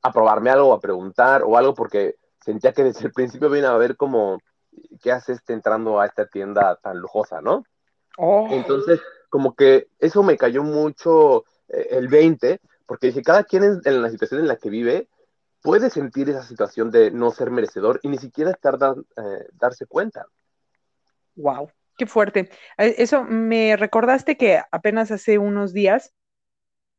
a 0.00 0.10
probarme 0.10 0.48
algo, 0.48 0.72
a 0.72 0.80
preguntar 0.80 1.42
o 1.44 1.58
algo, 1.58 1.74
porque 1.74 2.14
sentía 2.40 2.72
que 2.72 2.84
desde 2.84 3.04
el 3.04 3.12
principio 3.12 3.50
vine 3.50 3.66
a 3.66 3.76
ver 3.76 3.98
como, 3.98 4.38
¿qué 5.02 5.12
hace 5.12 5.34
este 5.34 5.52
entrando 5.52 6.00
a 6.00 6.06
esta 6.06 6.24
tienda 6.28 6.76
tan 6.76 6.98
lujosa, 6.98 7.42
no? 7.42 7.62
Oh. 8.18 8.48
Entonces, 8.50 9.00
como 9.28 9.54
que 9.54 9.88
eso 9.98 10.22
me 10.22 10.36
cayó 10.36 10.62
mucho 10.62 11.44
eh, 11.68 11.88
el 11.92 12.08
20, 12.08 12.60
porque 12.86 13.08
dije, 13.08 13.22
cada 13.22 13.44
quien 13.44 13.80
en, 13.84 14.02
la 14.02 14.10
situación 14.10 14.40
en 14.40 14.48
la 14.48 14.56
que 14.56 14.70
vive 14.70 15.08
puede 15.62 15.90
sentir 15.90 16.28
esa 16.28 16.42
situación 16.42 16.90
de 16.90 17.10
no 17.10 17.30
ser 17.30 17.50
merecedor 17.50 18.00
y 18.02 18.08
ni 18.08 18.18
siquiera 18.18 18.50
estar 18.50 18.76
eh, 19.16 19.46
darse 19.54 19.86
cuenta. 19.86 20.26
Wow, 21.36 21.70
qué 21.96 22.06
fuerte. 22.06 22.50
Eh, 22.76 22.96
eso 22.98 23.24
me 23.24 23.76
recordaste 23.76 24.36
que 24.36 24.60
apenas 24.70 25.10
hace 25.10 25.38
unos 25.38 25.72
días 25.72 26.12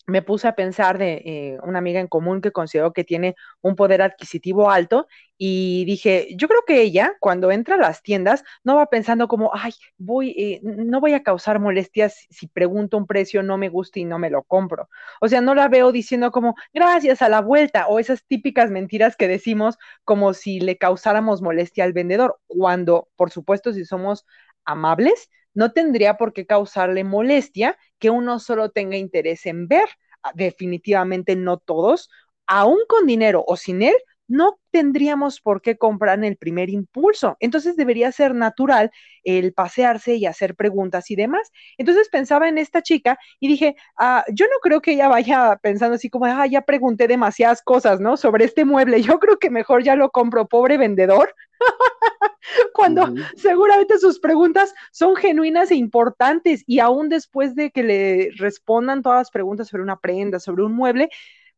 me 0.05 0.21
puse 0.21 0.47
a 0.47 0.55
pensar 0.55 0.97
de 0.97 1.21
eh, 1.25 1.57
una 1.63 1.79
amiga 1.79 1.99
en 1.99 2.07
común 2.07 2.41
que 2.41 2.51
considero 2.51 2.93
que 2.93 3.03
tiene 3.03 3.35
un 3.61 3.75
poder 3.75 4.01
adquisitivo 4.01 4.69
alto 4.69 5.07
y 5.37 5.85
dije, 5.85 6.27
yo 6.37 6.47
creo 6.47 6.61
que 6.65 6.81
ella 6.81 7.15
cuando 7.19 7.51
entra 7.51 7.75
a 7.75 7.77
las 7.77 8.01
tiendas 8.01 8.43
no 8.63 8.75
va 8.75 8.87
pensando 8.87 9.27
como, 9.27 9.51
ay, 9.53 9.71
voy, 9.97 10.31
eh, 10.37 10.59
no 10.63 10.99
voy 11.01 11.13
a 11.13 11.23
causar 11.23 11.59
molestias 11.59 12.27
si 12.29 12.47
pregunto 12.47 12.97
un 12.97 13.07
precio, 13.07 13.43
no 13.43 13.57
me 13.57 13.69
gusta 13.69 13.99
y 13.99 14.05
no 14.05 14.19
me 14.19 14.29
lo 14.29 14.43
compro. 14.43 14.89
O 15.21 15.27
sea, 15.27 15.41
no 15.41 15.55
la 15.55 15.67
veo 15.67 15.91
diciendo 15.91 16.31
como, 16.31 16.55
gracias 16.73 17.21
a 17.21 17.29
la 17.29 17.41
vuelta 17.41 17.87
o 17.87 17.99
esas 17.99 18.23
típicas 18.25 18.71
mentiras 18.71 19.15
que 19.15 19.27
decimos 19.27 19.77
como 20.03 20.33
si 20.33 20.59
le 20.59 20.77
causáramos 20.77 21.41
molestia 21.41 21.83
al 21.83 21.93
vendedor, 21.93 22.39
cuando, 22.47 23.09
por 23.15 23.31
supuesto, 23.31 23.73
si 23.73 23.85
somos 23.85 24.25
amables, 24.65 25.29
no 25.53 25.71
tendría 25.71 26.17
por 26.17 26.33
qué 26.33 26.45
causarle 26.45 27.03
molestia 27.03 27.77
que 27.99 28.09
uno 28.09 28.39
solo 28.39 28.71
tenga 28.71 28.97
interés 28.97 29.45
en 29.45 29.67
ver. 29.67 29.87
Ah, 30.23 30.31
definitivamente 30.35 31.35
no 31.35 31.57
todos, 31.57 32.09
aún 32.47 32.79
con 32.87 33.05
dinero 33.05 33.43
o 33.45 33.57
sin 33.57 33.81
él, 33.81 33.95
no 34.27 34.57
tendríamos 34.71 35.41
por 35.41 35.61
qué 35.61 35.77
comprar 35.77 36.17
en 36.17 36.23
el 36.23 36.37
primer 36.37 36.69
impulso. 36.69 37.35
Entonces 37.39 37.75
debería 37.75 38.11
ser 38.11 38.33
natural 38.33 38.89
el 39.23 39.53
pasearse 39.53 40.15
y 40.15 40.25
hacer 40.25 40.55
preguntas 40.55 41.11
y 41.11 41.15
demás. 41.15 41.51
Entonces 41.77 42.09
pensaba 42.09 42.47
en 42.47 42.57
esta 42.57 42.81
chica 42.81 43.19
y 43.39 43.47
dije, 43.47 43.75
ah, 43.99 44.23
yo 44.33 44.45
no 44.45 44.57
creo 44.61 44.81
que 44.81 44.93
ella 44.93 45.07
vaya 45.09 45.59
pensando 45.61 45.95
así 45.95 46.09
como, 46.09 46.25
ah, 46.25 46.47
ya 46.47 46.61
pregunté 46.61 47.07
demasiadas 47.07 47.61
cosas, 47.61 47.99
¿no? 47.99 48.17
Sobre 48.17 48.45
este 48.45 48.65
mueble. 48.65 49.01
Yo 49.01 49.19
creo 49.19 49.37
que 49.39 49.49
mejor 49.49 49.83
ya 49.83 49.95
lo 49.95 50.09
compro, 50.09 50.47
pobre 50.47 50.77
vendedor. 50.77 51.35
Cuando 52.73 53.13
seguramente 53.35 53.97
sus 53.99 54.19
preguntas 54.19 54.73
son 54.91 55.15
genuinas 55.15 55.71
e 55.71 55.75
importantes 55.75 56.63
y 56.67 56.79
aún 56.79 57.09
después 57.09 57.55
de 57.55 57.71
que 57.71 57.83
le 57.83 58.29
respondan 58.37 59.01
todas 59.01 59.19
las 59.19 59.31
preguntas 59.31 59.67
sobre 59.67 59.83
una 59.83 59.99
prenda, 59.99 60.39
sobre 60.39 60.63
un 60.63 60.73
mueble, 60.73 61.09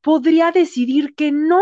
podría 0.01 0.51
decidir 0.51 1.15
que 1.15 1.31
no, 1.31 1.61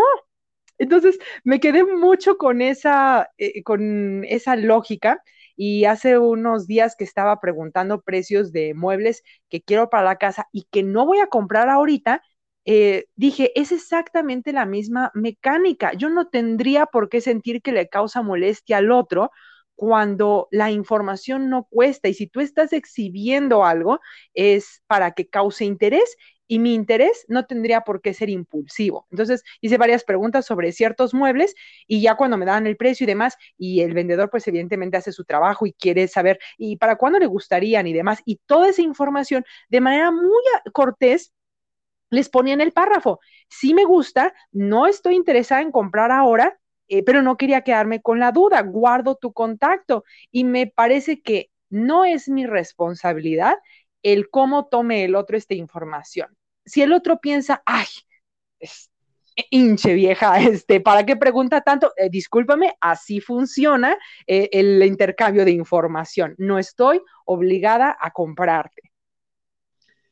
entonces, 0.78 1.18
me 1.44 1.60
quedé 1.60 1.84
mucho 1.84 2.36
con 2.36 2.60
esa, 2.60 3.30
eh, 3.38 3.62
con 3.62 4.24
esa 4.24 4.56
lógica 4.56 5.22
y 5.56 5.84
hace 5.84 6.18
unos 6.18 6.66
días 6.66 6.96
que 6.96 7.04
estaba 7.04 7.40
preguntando 7.40 8.02
precios 8.02 8.52
de 8.52 8.74
muebles 8.74 9.22
que 9.48 9.62
quiero 9.62 9.88
para 9.88 10.04
la 10.04 10.16
casa 10.16 10.48
y 10.52 10.64
que 10.70 10.82
no 10.82 11.06
voy 11.06 11.20
a 11.20 11.28
comprar 11.28 11.68
ahorita, 11.68 12.22
eh, 12.64 13.06
dije, 13.16 13.52
es 13.60 13.72
exactamente 13.72 14.52
la 14.52 14.66
misma 14.66 15.10
mecánica. 15.14 15.92
Yo 15.94 16.08
no 16.08 16.28
tendría 16.28 16.86
por 16.86 17.08
qué 17.08 17.20
sentir 17.20 17.62
que 17.62 17.72
le 17.72 17.88
causa 17.88 18.22
molestia 18.22 18.78
al 18.78 18.90
otro 18.90 19.30
cuando 19.74 20.48
la 20.50 20.70
información 20.70 21.50
no 21.50 21.64
cuesta 21.64 22.08
y 22.08 22.14
si 22.14 22.26
tú 22.28 22.40
estás 22.40 22.72
exhibiendo 22.72 23.64
algo 23.64 24.00
es 24.32 24.82
para 24.86 25.12
que 25.12 25.28
cause 25.28 25.64
interés 25.64 26.16
y 26.46 26.58
mi 26.58 26.74
interés 26.74 27.24
no 27.28 27.46
tendría 27.46 27.80
por 27.82 28.00
qué 28.02 28.14
ser 28.14 28.28
impulsivo. 28.28 29.06
Entonces 29.10 29.42
hice 29.60 29.78
varias 29.78 30.04
preguntas 30.04 30.46
sobre 30.46 30.72
ciertos 30.72 31.14
muebles 31.14 31.54
y 31.86 32.02
ya 32.02 32.16
cuando 32.16 32.36
me 32.36 32.44
daban 32.46 32.66
el 32.66 32.76
precio 32.76 33.04
y 33.04 33.06
demás, 33.06 33.36
y 33.56 33.80
el 33.80 33.94
vendedor 33.94 34.30
pues 34.30 34.46
evidentemente 34.46 34.96
hace 34.96 35.12
su 35.12 35.24
trabajo 35.24 35.66
y 35.66 35.72
quiere 35.72 36.06
saber 36.08 36.38
y 36.58 36.76
para 36.76 36.96
cuándo 36.96 37.18
le 37.18 37.26
gustarían 37.26 37.86
y 37.86 37.92
demás, 37.94 38.20
y 38.24 38.40
toda 38.46 38.68
esa 38.68 38.82
información 38.82 39.44
de 39.70 39.80
manera 39.80 40.10
muy 40.10 40.42
cortés 40.72 41.32
les 42.10 42.28
ponía 42.28 42.54
en 42.54 42.60
el 42.60 42.72
párrafo. 42.72 43.20
Si 43.48 43.74
me 43.74 43.84
gusta, 43.84 44.34
no 44.52 44.86
estoy 44.86 45.16
interesada 45.16 45.62
en 45.62 45.72
comprar 45.72 46.10
ahora, 46.10 46.58
eh, 46.88 47.02
pero 47.02 47.22
no 47.22 47.36
quería 47.36 47.62
quedarme 47.62 48.02
con 48.02 48.18
la 48.18 48.32
duda, 48.32 48.62
guardo 48.62 49.16
tu 49.16 49.32
contacto 49.32 50.04
y 50.30 50.44
me 50.44 50.66
parece 50.66 51.22
que 51.22 51.50
no 51.70 52.04
es 52.04 52.28
mi 52.28 52.46
responsabilidad 52.46 53.56
el 54.02 54.28
cómo 54.28 54.66
tome 54.66 55.04
el 55.04 55.14
otro 55.14 55.36
esta 55.36 55.54
información. 55.54 56.36
Si 56.64 56.82
el 56.82 56.92
otro 56.92 57.18
piensa, 57.20 57.62
ay, 57.64 57.86
es 58.60 58.90
hinche 59.50 59.94
vieja, 59.94 60.38
este, 60.40 60.80
¿para 60.80 61.04
qué 61.04 61.16
pregunta 61.16 61.60
tanto? 61.60 61.92
Eh, 61.96 62.08
discúlpame, 62.10 62.76
así 62.80 63.20
funciona 63.20 63.96
eh, 64.26 64.48
el 64.52 64.82
intercambio 64.84 65.44
de 65.44 65.52
información. 65.52 66.34
No 66.38 66.58
estoy 66.58 67.00
obligada 67.24 67.96
a 67.98 68.10
comprarte. 68.10 68.92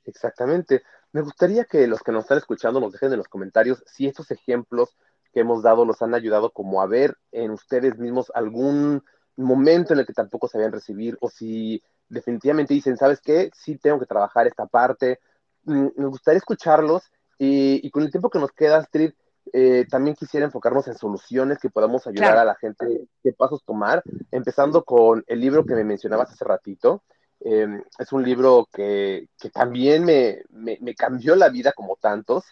Exactamente. 0.04 0.82
Me 1.12 1.20
gustaría 1.20 1.64
que 1.64 1.86
los 1.86 2.02
que 2.02 2.12
nos 2.12 2.24
están 2.24 2.38
escuchando 2.38 2.80
nos 2.80 2.92
dejen 2.92 3.12
en 3.12 3.18
los 3.18 3.28
comentarios 3.28 3.82
si 3.86 4.06
estos 4.06 4.30
ejemplos 4.30 4.96
que 5.32 5.40
hemos 5.40 5.62
dado 5.62 5.84
los 5.84 6.00
han 6.02 6.14
ayudado 6.14 6.50
como 6.50 6.82
a 6.82 6.86
ver 6.86 7.16
en 7.32 7.50
ustedes 7.50 7.98
mismos 7.98 8.30
algún 8.34 9.02
momento 9.36 9.92
en 9.92 10.00
el 10.00 10.06
que 10.06 10.12
tampoco 10.12 10.48
sabían 10.48 10.72
recibir 10.72 11.16
o 11.20 11.28
si 11.28 11.82
definitivamente 12.08 12.74
dicen, 12.74 12.96
¿sabes 12.96 13.20
qué? 13.20 13.50
Sí 13.54 13.78
tengo 13.78 13.98
que 13.98 14.06
trabajar 14.06 14.46
esta 14.46 14.66
parte. 14.66 15.20
Mm, 15.64 15.88
me 15.96 16.06
gustaría 16.06 16.38
escucharlos 16.38 17.10
y, 17.38 17.90
con 17.90 18.04
el 18.04 18.10
tiempo 18.10 18.30
que 18.30 18.38
nos 18.38 18.52
queda, 18.52 18.76
Astrid, 18.76 19.12
eh, 19.52 19.84
también 19.90 20.14
quisiera 20.14 20.46
enfocarnos 20.46 20.86
en 20.86 20.94
soluciones 20.94 21.58
que 21.58 21.70
podamos 21.70 22.06
ayudar 22.06 22.38
a 22.38 22.44
la 22.44 22.54
gente, 22.54 23.08
qué 23.22 23.32
pasos 23.32 23.64
tomar, 23.64 24.02
empezando 24.30 24.84
con 24.84 25.24
el 25.26 25.40
libro 25.40 25.66
que 25.66 25.74
me 25.74 25.82
mencionabas 25.82 26.30
hace 26.30 26.44
ratito. 26.44 27.02
Em, 27.44 27.82
es 27.98 28.12
un 28.12 28.22
libro 28.22 28.68
que, 28.72 29.28
que 29.38 29.50
también 29.50 30.04
me, 30.04 30.42
me, 30.50 30.94
cambió 30.94 31.34
la 31.34 31.48
vida 31.48 31.72
como 31.72 31.96
tantos 31.96 32.44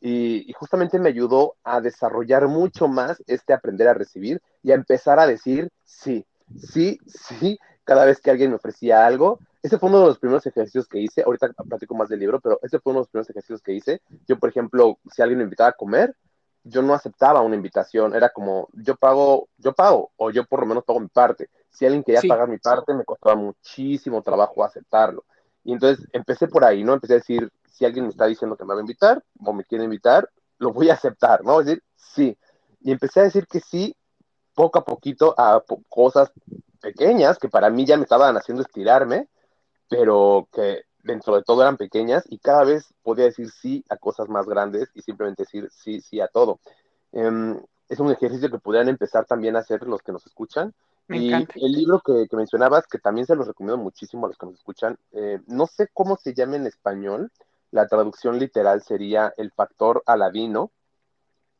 y, 0.00 0.48
y, 0.48 0.52
justamente 0.52 1.00
me 1.00 1.08
ayudó 1.08 1.56
a 1.64 1.80
desarrollar 1.80 2.46
mucho 2.46 2.86
más 2.86 3.22
este 3.26 3.52
aprender 3.52 3.88
a 3.88 3.94
recibir 3.94 4.40
y 4.62 4.70
a 4.70 4.76
empezar 4.76 5.18
a 5.18 5.26
decir 5.26 5.70
sí, 5.84 6.24
sí, 6.56 6.98
sí, 7.06 7.58
cada 7.84 8.04
vez 8.04 8.20
que 8.20 8.30
alguien 8.30 8.50
me 8.50 8.56
ofrecía 8.56 9.06
algo. 9.06 9.40
Ese 9.62 9.78
fue 9.78 9.88
uno 9.88 10.00
de 10.00 10.06
los 10.06 10.18
primeros 10.18 10.46
ejercicios 10.46 10.86
que 10.86 11.00
hice. 11.00 11.22
Ahorita 11.22 11.48
platico 11.68 11.94
más 11.94 12.08
del 12.08 12.20
libro, 12.20 12.40
pero 12.40 12.60
ese 12.62 12.78
fue 12.78 12.92
uno 12.92 13.00
de 13.00 13.02
los 13.02 13.08
primeros 13.08 13.30
ejercicios 13.30 13.62
que 13.62 13.72
hice. 13.72 14.00
Yo, 14.28 14.38
por 14.38 14.50
ejemplo, 14.50 14.98
si 15.12 15.22
alguien 15.22 15.38
me 15.38 15.44
invitaba 15.44 15.70
a 15.70 15.72
comer, 15.72 16.14
yo 16.68 16.82
no 16.82 16.94
aceptaba 16.94 17.40
una 17.42 17.54
invitación. 17.54 18.14
Era 18.14 18.30
como, 18.30 18.68
yo 18.72 18.96
pago, 18.96 19.48
yo 19.56 19.72
pago, 19.72 20.10
o 20.16 20.30
yo 20.30 20.44
por 20.44 20.60
lo 20.60 20.66
menos 20.66 20.84
pago 20.84 21.00
mi 21.00 21.08
parte. 21.08 21.48
Si 21.70 21.84
alguien 21.86 22.02
quería 22.02 22.22
pagar 22.28 22.48
mi 22.48 22.58
parte, 22.58 22.92
me 22.92 23.04
costaba 23.04 23.36
muchísimo 23.36 24.22
trabajo 24.22 24.64
aceptarlo. 24.64 25.24
Y 25.62 25.72
entonces 25.72 26.06
empecé 26.12 26.48
por 26.48 26.64
ahí, 26.64 26.82
¿no? 26.82 26.94
Empecé 26.94 27.14
a 27.14 27.16
decir, 27.16 27.50
si 27.70 27.84
alguien 27.84 28.06
me 28.06 28.10
está 28.10 28.26
diciendo 28.26 28.56
que 28.56 28.64
me 28.64 28.74
va 28.74 28.80
a 28.80 28.82
invitar 28.82 29.22
o 29.44 29.52
me 29.52 29.64
quiere 29.64 29.84
invitar, 29.84 30.28
lo 30.58 30.72
voy 30.72 30.90
a 30.90 30.94
aceptar, 30.94 31.44
¿no? 31.44 31.60
Es 31.60 31.66
decir, 31.66 31.82
sí. 31.96 32.36
Y 32.80 32.92
empecé 32.92 33.20
a 33.20 33.24
decir 33.24 33.46
que 33.46 33.60
sí 33.60 33.94
poco 34.54 34.78
a 34.78 34.84
poquito 34.84 35.34
a 35.36 35.62
cosas 35.88 36.32
pequeñas 36.80 37.38
que 37.38 37.48
para 37.48 37.70
mí 37.70 37.84
ya 37.84 37.96
me 37.96 38.04
estaban 38.04 38.36
haciendo 38.36 38.62
estirarme, 38.62 39.28
pero 39.88 40.48
que 40.52 40.82
dentro 41.06 41.36
de 41.36 41.42
todo 41.42 41.62
eran 41.62 41.76
pequeñas 41.76 42.24
y 42.28 42.38
cada 42.38 42.64
vez 42.64 42.92
podía 43.02 43.26
decir 43.26 43.50
sí 43.50 43.84
a 43.88 43.96
cosas 43.96 44.28
más 44.28 44.46
grandes 44.46 44.90
y 44.94 45.02
simplemente 45.02 45.44
decir 45.44 45.68
sí, 45.70 46.00
sí 46.00 46.20
a 46.20 46.28
todo. 46.28 46.60
Em, 47.12 47.58
es 47.88 48.00
un 48.00 48.10
ejercicio 48.10 48.50
que 48.50 48.58
podrían 48.58 48.88
empezar 48.88 49.24
también 49.24 49.56
a 49.56 49.60
hacer 49.60 49.86
los 49.86 50.02
que 50.02 50.12
nos 50.12 50.26
escuchan. 50.26 50.74
y 51.08 51.32
el 51.32 51.72
libro 51.72 52.00
que, 52.00 52.26
mencionabas, 52.32 52.88
que 52.88 52.98
también 52.98 53.28
se 53.28 53.36
los 53.36 53.46
recomiendo 53.46 53.76
muchísimo 53.76 54.26
a 54.26 54.28
los 54.28 54.36
que 54.36 54.46
nos 54.46 54.56
escuchan, 54.56 54.98
eh, 55.12 55.38
no 55.46 55.68
sé 55.68 55.88
cómo 55.94 56.16
se 56.16 56.34
llama 56.34 56.56
en 56.56 56.66
español, 56.66 57.30
la 57.70 57.86
traducción 57.86 58.40
literal 58.40 58.82
sería 58.82 59.32
El 59.36 59.52
factor 59.52 60.02
Aladino, 60.04 60.72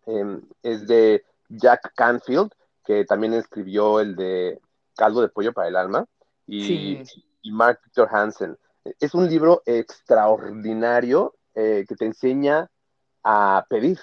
em, 0.07 0.43
es 0.65 0.89
de 0.89 1.25
Jack 1.49 1.93
Canfield, 1.95 2.51
que 2.85 3.05
también 3.05 3.35
escribió 3.35 4.01
el 4.01 4.17
de 4.17 4.61
Caldo 4.97 5.21
de 5.21 5.29
Pollo 5.29 5.53
para 5.53 5.69
el 5.69 5.77
Alma, 5.77 6.07
y, 6.47 7.03
Mark 7.51 7.81
Victor 7.85 8.09
Hansen. 8.11 8.59
Es 9.01 9.15
un 9.15 9.29
libro 9.29 9.63
extraordinario 9.67 11.35
eh, 11.55 11.85
que 11.89 11.97
te 11.97 12.05
enseña 12.05 12.71
a 13.23 13.67
pedir. 13.69 13.99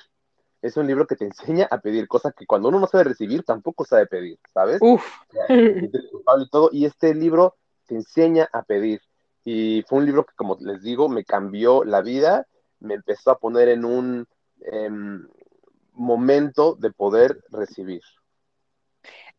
Es 0.61 0.77
un 0.77 0.87
libro 0.87 1.05
que 1.05 1.15
te 1.15 1.25
enseña 1.25 1.67
a 1.69 1.79
pedir, 1.79 2.07
cosas 2.07 2.33
que 2.33 2.45
cuando 2.45 2.69
uno 2.69 2.79
no 2.79 2.87
sabe 2.87 3.03
recibir, 3.03 3.43
tampoco 3.43 3.85
sabe 3.85 4.07
pedir, 4.07 4.39
¿sabes? 4.53 4.79
Uf. 4.81 5.03
Y, 5.49 6.49
todo, 6.49 6.69
y 6.71 6.85
este 6.85 7.13
libro 7.13 7.55
te 7.85 7.95
enseña 7.95 8.49
a 8.51 8.63
pedir. 8.63 9.01
Y 9.43 9.83
fue 9.87 9.99
un 9.99 10.05
libro 10.05 10.25
que, 10.25 10.33
como 10.35 10.57
les 10.61 10.81
digo, 10.81 11.09
me 11.09 11.25
cambió 11.25 11.83
la 11.83 12.01
vida, 12.01 12.47
me 12.79 12.93
empezó 12.93 13.31
a 13.31 13.39
poner 13.39 13.67
en 13.67 13.83
un 13.83 14.25
em, 14.61 15.27
momento 15.91 16.75
de 16.79 16.91
poder 16.91 17.43
recibir. 17.49 18.01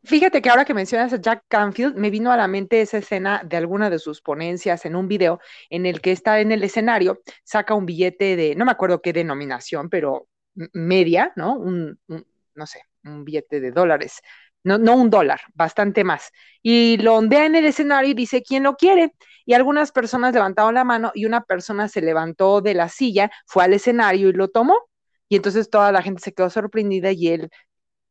Fíjate 0.04 0.42
que 0.42 0.50
ahora 0.50 0.66
que 0.66 0.74
mencionas 0.74 1.12
a 1.14 1.20
Jack 1.20 1.44
Canfield, 1.48 1.96
me 1.96 2.10
vino 2.10 2.30
a 2.30 2.36
la 2.36 2.46
mente 2.46 2.82
esa 2.82 2.98
escena 2.98 3.42
de 3.42 3.56
alguna 3.56 3.88
de 3.88 3.98
sus 3.98 4.20
ponencias 4.20 4.84
en 4.84 4.96
un 4.96 5.08
video 5.08 5.40
en 5.70 5.86
el 5.86 6.02
que 6.02 6.12
está 6.12 6.40
en 6.40 6.52
el 6.52 6.62
escenario, 6.62 7.22
saca 7.42 7.74
un 7.74 7.86
billete 7.86 8.36
de, 8.36 8.54
no 8.54 8.66
me 8.66 8.72
acuerdo 8.72 9.00
qué 9.00 9.14
denominación, 9.14 9.88
pero 9.88 10.28
media, 10.74 11.32
¿no? 11.36 11.54
Un, 11.58 11.98
no 12.54 12.66
sé, 12.66 12.82
un 13.04 13.24
billete 13.24 13.60
de 13.60 13.70
dólares. 13.70 14.20
No, 14.62 14.76
no 14.78 14.94
un 14.94 15.08
dólar, 15.08 15.40
bastante 15.54 16.04
más. 16.04 16.30
Y 16.62 16.98
lo 16.98 17.14
ondea 17.16 17.46
en 17.46 17.54
el 17.54 17.64
escenario 17.66 18.10
y 18.10 18.14
dice, 18.14 18.42
¿quién 18.42 18.62
lo 18.62 18.76
quiere? 18.76 19.14
Y 19.46 19.54
algunas 19.54 19.90
personas 19.92 20.34
levantaron 20.34 20.74
la 20.74 20.84
mano 20.84 21.12
y 21.14 21.24
una 21.24 21.42
persona 21.44 21.88
se 21.88 22.02
levantó 22.02 22.60
de 22.60 22.74
la 22.74 22.88
silla, 22.90 23.30
fue 23.46 23.64
al 23.64 23.72
escenario 23.74 24.28
y 24.28 24.32
lo 24.32 24.48
tomó. 24.48 24.76
Y 25.28 25.36
entonces 25.36 25.70
toda 25.70 25.92
la 25.92 26.02
gente 26.02 26.22
se 26.22 26.32
quedó 26.34 26.50
sorprendida 26.50 27.10
y 27.10 27.28
él 27.28 27.50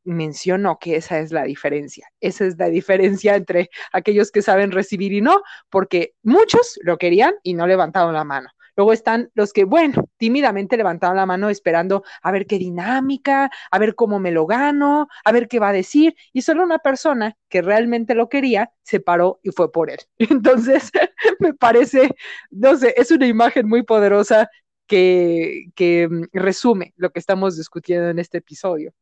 mencionó 0.04 0.80
que 0.80 0.96
esa 0.96 1.20
es 1.20 1.32
la 1.32 1.44
diferencia. 1.44 2.08
Esa 2.20 2.46
es 2.46 2.58
la 2.58 2.70
diferencia 2.70 3.36
entre 3.36 3.70
aquellos 3.92 4.32
que 4.32 4.42
saben 4.42 4.72
recibir 4.72 5.14
y 5.14 5.22
no, 5.22 5.42
porque 5.70 6.14
muchos 6.24 6.80
lo 6.84 6.98
querían 6.98 7.36
y 7.44 7.54
no 7.54 7.68
levantaron 7.68 8.14
la 8.14 8.24
mano. 8.24 8.50
Luego 8.76 8.94
están 8.94 9.30
los 9.36 9.54
que, 9.54 9.66
bueno, 9.66 10.10
tímidamente 10.18 10.78
levantaron 10.78 11.18
la 11.18 11.26
mano 11.26 11.50
esperando 11.50 12.04
a 12.22 12.32
ver 12.32 12.48
qué 12.48 12.58
dinámica, 12.58 13.52
a 13.70 13.80
ver 13.80 13.96
cómo 13.96 14.20
me 14.20 14.32
lo 14.32 14.46
gano, 14.48 15.08
a 15.24 15.32
ver 15.32 15.48
qué 15.48 15.60
va 15.60 15.70
a 15.70 15.74
decir. 15.74 16.16
Y 16.34 16.42
solo 16.42 16.64
una 16.64 16.80
persona 16.80 17.38
que 17.50 17.62
realmente 17.62 18.16
lo 18.16 18.30
quería 18.30 18.72
se 18.82 19.00
paró 19.00 19.40
y 19.44 19.52
fue 19.52 19.72
por 19.72 19.90
él. 19.92 20.00
Entonces, 20.18 20.92
me 21.40 21.54
parece, 21.54 22.16
no 22.50 22.76
sé, 22.76 22.94
es 22.98 23.12
una 23.12 23.28
imagen 23.28 23.68
muy 23.68 23.84
poderosa 23.84 24.50
que, 24.88 25.66
que 25.76 26.08
mm, 26.10 26.24
resume 26.34 26.94
lo 26.98 27.12
que 27.12 27.20
estamos 27.20 27.58
discutiendo 27.58 28.10
en 28.10 28.20
este 28.20 28.40
episodio. 28.40 28.94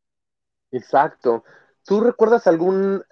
Exacto. 0.72 1.44
¿Tú 1.84 2.00
recuerdas 2.00 2.46
algún 2.46 3.04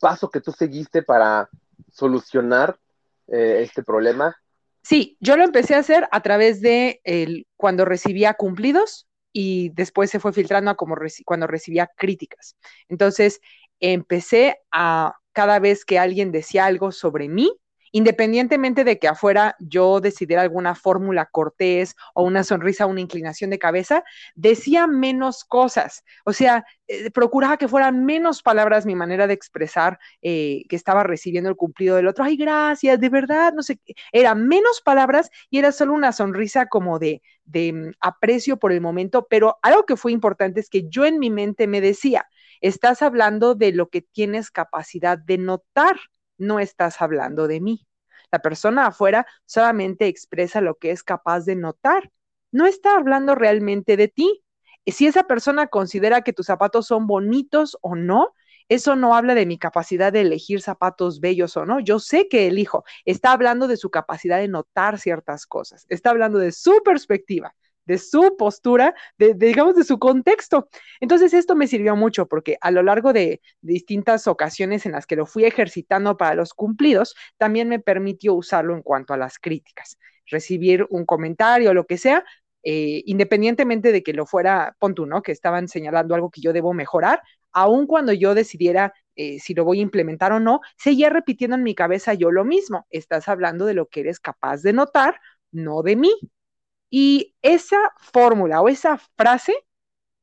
paso 0.00 0.30
que 0.30 0.40
tú 0.40 0.52
seguiste 0.52 1.02
para 1.02 1.48
solucionar 1.90 2.78
eh, 3.26 3.60
este 3.62 3.82
problema? 3.82 4.36
Sí, 4.82 5.16
yo 5.20 5.36
lo 5.36 5.44
empecé 5.44 5.74
a 5.74 5.80
hacer 5.80 6.08
a 6.10 6.22
través 6.22 6.60
de 6.60 7.00
el, 7.04 7.46
cuando 7.56 7.84
recibía 7.84 8.34
cumplidos 8.34 9.06
y 9.32 9.70
después 9.70 10.10
se 10.10 10.20
fue 10.20 10.32
filtrando 10.32 10.70
a 10.70 10.76
como 10.76 10.96
cuando 11.24 11.46
recibía 11.46 11.90
críticas. 11.96 12.56
Entonces, 12.88 13.40
empecé 13.80 14.58
a 14.72 15.14
cada 15.32 15.58
vez 15.58 15.84
que 15.84 15.98
alguien 15.98 16.32
decía 16.32 16.66
algo 16.66 16.90
sobre 16.90 17.28
mí, 17.28 17.56
independientemente 17.92 18.84
de 18.84 18.98
que 18.98 19.08
afuera 19.08 19.56
yo 19.58 20.00
decidiera 20.00 20.42
alguna 20.42 20.74
fórmula 20.74 21.26
cortés 21.26 21.94
o 22.14 22.22
una 22.22 22.44
sonrisa, 22.44 22.86
una 22.86 23.00
inclinación 23.00 23.50
de 23.50 23.58
cabeza, 23.58 24.04
decía 24.34 24.86
menos 24.86 25.44
cosas. 25.44 26.04
O 26.24 26.32
sea, 26.32 26.64
eh, 26.86 27.10
procuraba 27.10 27.56
que 27.56 27.68
fueran 27.68 28.04
menos 28.04 28.42
palabras 28.42 28.86
mi 28.86 28.94
manera 28.94 29.26
de 29.26 29.34
expresar 29.34 29.98
eh, 30.22 30.64
que 30.68 30.76
estaba 30.76 31.02
recibiendo 31.02 31.50
el 31.50 31.56
cumplido 31.56 31.96
del 31.96 32.08
otro. 32.08 32.24
Ay, 32.24 32.36
gracias, 32.36 32.98
de 32.98 33.08
verdad, 33.08 33.52
no 33.52 33.62
sé, 33.62 33.78
era 34.12 34.34
menos 34.34 34.80
palabras 34.82 35.30
y 35.50 35.58
era 35.58 35.72
solo 35.72 35.92
una 35.92 36.12
sonrisa 36.12 36.66
como 36.66 36.98
de, 36.98 37.22
de 37.44 37.72
mm, 37.72 37.92
aprecio 38.00 38.58
por 38.58 38.72
el 38.72 38.80
momento, 38.80 39.26
pero 39.28 39.58
algo 39.62 39.84
que 39.84 39.96
fue 39.96 40.12
importante 40.12 40.60
es 40.60 40.70
que 40.70 40.88
yo 40.88 41.04
en 41.04 41.18
mi 41.18 41.30
mente 41.30 41.66
me 41.66 41.80
decía, 41.80 42.26
estás 42.60 43.02
hablando 43.02 43.54
de 43.54 43.72
lo 43.72 43.88
que 43.88 44.02
tienes 44.02 44.50
capacidad 44.50 45.18
de 45.18 45.38
notar 45.38 45.96
no 46.38 46.60
estás 46.60 47.00
hablando 47.02 47.48
de 47.48 47.60
mí. 47.60 47.86
La 48.30 48.40
persona 48.40 48.86
afuera 48.86 49.26
solamente 49.46 50.06
expresa 50.06 50.60
lo 50.60 50.76
que 50.76 50.90
es 50.90 51.02
capaz 51.02 51.44
de 51.44 51.56
notar. 51.56 52.10
No 52.52 52.66
está 52.66 52.96
hablando 52.96 53.34
realmente 53.34 53.96
de 53.96 54.08
ti. 54.08 54.44
Si 54.86 55.06
esa 55.06 55.24
persona 55.24 55.66
considera 55.66 56.22
que 56.22 56.32
tus 56.32 56.46
zapatos 56.46 56.86
son 56.86 57.06
bonitos 57.06 57.76
o 57.82 57.94
no, 57.94 58.34
eso 58.68 58.96
no 58.96 59.14
habla 59.14 59.34
de 59.34 59.46
mi 59.46 59.58
capacidad 59.58 60.12
de 60.12 60.20
elegir 60.22 60.60
zapatos 60.60 61.20
bellos 61.20 61.56
o 61.56 61.64
no. 61.66 61.80
Yo 61.80 61.98
sé 61.98 62.28
que 62.28 62.46
elijo. 62.46 62.84
Está 63.04 63.32
hablando 63.32 63.66
de 63.66 63.76
su 63.76 63.90
capacidad 63.90 64.38
de 64.38 64.48
notar 64.48 64.98
ciertas 64.98 65.46
cosas. 65.46 65.86
Está 65.88 66.10
hablando 66.10 66.38
de 66.38 66.52
su 66.52 66.82
perspectiva 66.84 67.54
de 67.88 67.98
su 67.98 68.36
postura, 68.36 68.94
de, 69.16 69.34
digamos, 69.34 69.74
de 69.74 69.82
su 69.82 69.98
contexto. 69.98 70.68
Entonces, 71.00 71.32
esto 71.32 71.56
me 71.56 71.66
sirvió 71.66 71.96
mucho 71.96 72.28
porque 72.28 72.58
a 72.60 72.70
lo 72.70 72.82
largo 72.82 73.12
de, 73.12 73.40
distintas 73.62 74.26
ocasiones 74.28 74.86
en 74.86 74.92
las 74.92 75.06
que 75.06 75.16
lo 75.16 75.26
fui 75.26 75.44
ejercitando 75.44 76.16
para 76.16 76.34
los 76.34 76.54
cumplidos, 76.54 77.16
también 77.38 77.68
me 77.68 77.80
permitió 77.80 78.34
usarlo 78.34 78.74
en 78.74 78.82
cuanto 78.82 79.14
a 79.14 79.16
las 79.16 79.38
críticas. 79.38 79.98
Recibir 80.26 80.86
un 80.90 81.06
comentario 81.06 81.72
lo 81.72 81.86
que 81.86 81.96
sea, 81.96 82.24
eh, 82.62 83.02
independientemente 83.06 83.90
de 83.90 84.02
que 84.02 84.12
lo 84.12 84.26
fuera, 84.26 84.76
pon 84.78 84.94
¿no? 85.06 85.22
Que 85.22 85.32
estaban 85.32 85.66
señalando 85.66 86.14
algo 86.14 86.30
que 86.30 86.42
yo 86.42 86.52
debo 86.52 86.74
mejorar, 86.74 87.22
aun 87.52 87.86
cuando 87.86 88.12
yo 88.12 88.34
decidiera 88.34 88.92
eh, 89.16 89.40
si 89.40 89.54
lo 89.54 89.64
voy 89.64 89.80
a 89.80 89.82
implementar 89.82 90.32
o 90.32 90.40
no, 90.40 90.60
seguía 90.76 91.08
repitiendo 91.08 91.56
en 91.56 91.62
mi 91.62 91.74
cabeza 91.74 92.12
yo 92.12 92.30
lo 92.30 92.44
mismo. 92.44 92.86
Estás 92.90 93.28
hablando 93.28 93.64
de 93.64 93.74
lo 93.74 93.86
que 93.86 94.00
eres 94.00 94.20
capaz 94.20 94.62
de 94.62 94.74
notar, 94.74 95.20
no 95.50 95.82
de 95.82 95.96
mí. 95.96 96.14
Y 96.90 97.34
esa 97.42 97.78
fórmula 97.98 98.60
o 98.60 98.68
esa 98.68 98.98
frase 99.16 99.54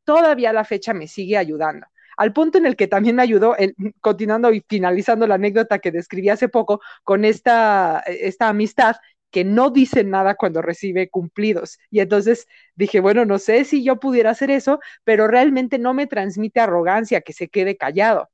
todavía 0.05 0.51
a 0.51 0.53
la 0.53 0.65
fecha 0.65 0.93
me 0.93 1.07
sigue 1.07 1.37
ayudando. 1.37 1.87
Al 2.17 2.33
punto 2.33 2.57
en 2.57 2.65
el 2.65 2.75
que 2.75 2.87
también 2.87 3.15
me 3.17 3.23
ayudó, 3.23 3.55
continuando 4.01 4.51
y 4.53 4.63
finalizando 4.67 5.27
la 5.27 5.35
anécdota 5.35 5.79
que 5.79 5.91
describí 5.91 6.29
hace 6.29 6.49
poco 6.49 6.81
con 7.03 7.25
esta, 7.25 7.99
esta 8.07 8.49
amistad 8.49 8.95
que 9.31 9.43
no 9.43 9.69
dice 9.69 10.03
nada 10.05 10.35
cuando 10.35 10.61
recibe 10.61 11.09
cumplidos. 11.09 11.77
Y 11.91 11.99
entonces 11.99 12.47
dije, 12.75 13.01
bueno, 13.01 13.25
no 13.25 13.37
sé 13.39 13.65
si 13.65 13.83
yo 13.83 13.99
pudiera 13.99 14.31
hacer 14.31 14.49
eso, 14.51 14.79
pero 15.03 15.27
realmente 15.27 15.77
no 15.77 15.93
me 15.93 16.07
transmite 16.07 16.61
arrogancia 16.61 17.21
que 17.21 17.33
se 17.33 17.49
quede 17.49 17.75
callado 17.77 18.29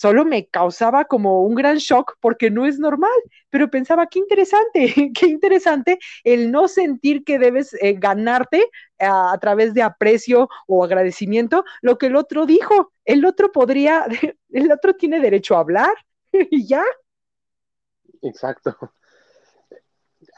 solo 0.00 0.24
me 0.24 0.46
causaba 0.46 1.04
como 1.04 1.42
un 1.42 1.54
gran 1.54 1.76
shock 1.76 2.16
porque 2.20 2.50
no 2.50 2.64
es 2.64 2.78
normal, 2.78 3.10
pero 3.50 3.68
pensaba, 3.68 4.06
qué 4.06 4.18
interesante, 4.18 4.72
qué 5.14 5.26
interesante 5.26 5.98
el 6.24 6.50
no 6.50 6.68
sentir 6.68 7.22
que 7.22 7.38
debes 7.38 7.74
eh, 7.74 7.92
ganarte 7.98 8.70
a, 8.98 9.36
través 9.42 9.74
de 9.74 9.82
aprecio 9.82 10.48
o 10.66 10.82
agradecimiento 10.82 11.64
lo 11.82 11.98
que 11.98 12.06
el 12.06 12.16
otro 12.16 12.46
dijo. 12.46 12.92
El 13.04 13.26
otro 13.26 13.52
podría, 13.52 14.06
el 14.48 14.72
otro 14.72 14.94
tiene 14.94 15.20
derecho 15.20 15.54
a 15.54 15.60
hablar 15.60 15.94
y 16.32 16.66
ya. 16.66 16.84
Exacto. 18.22 18.74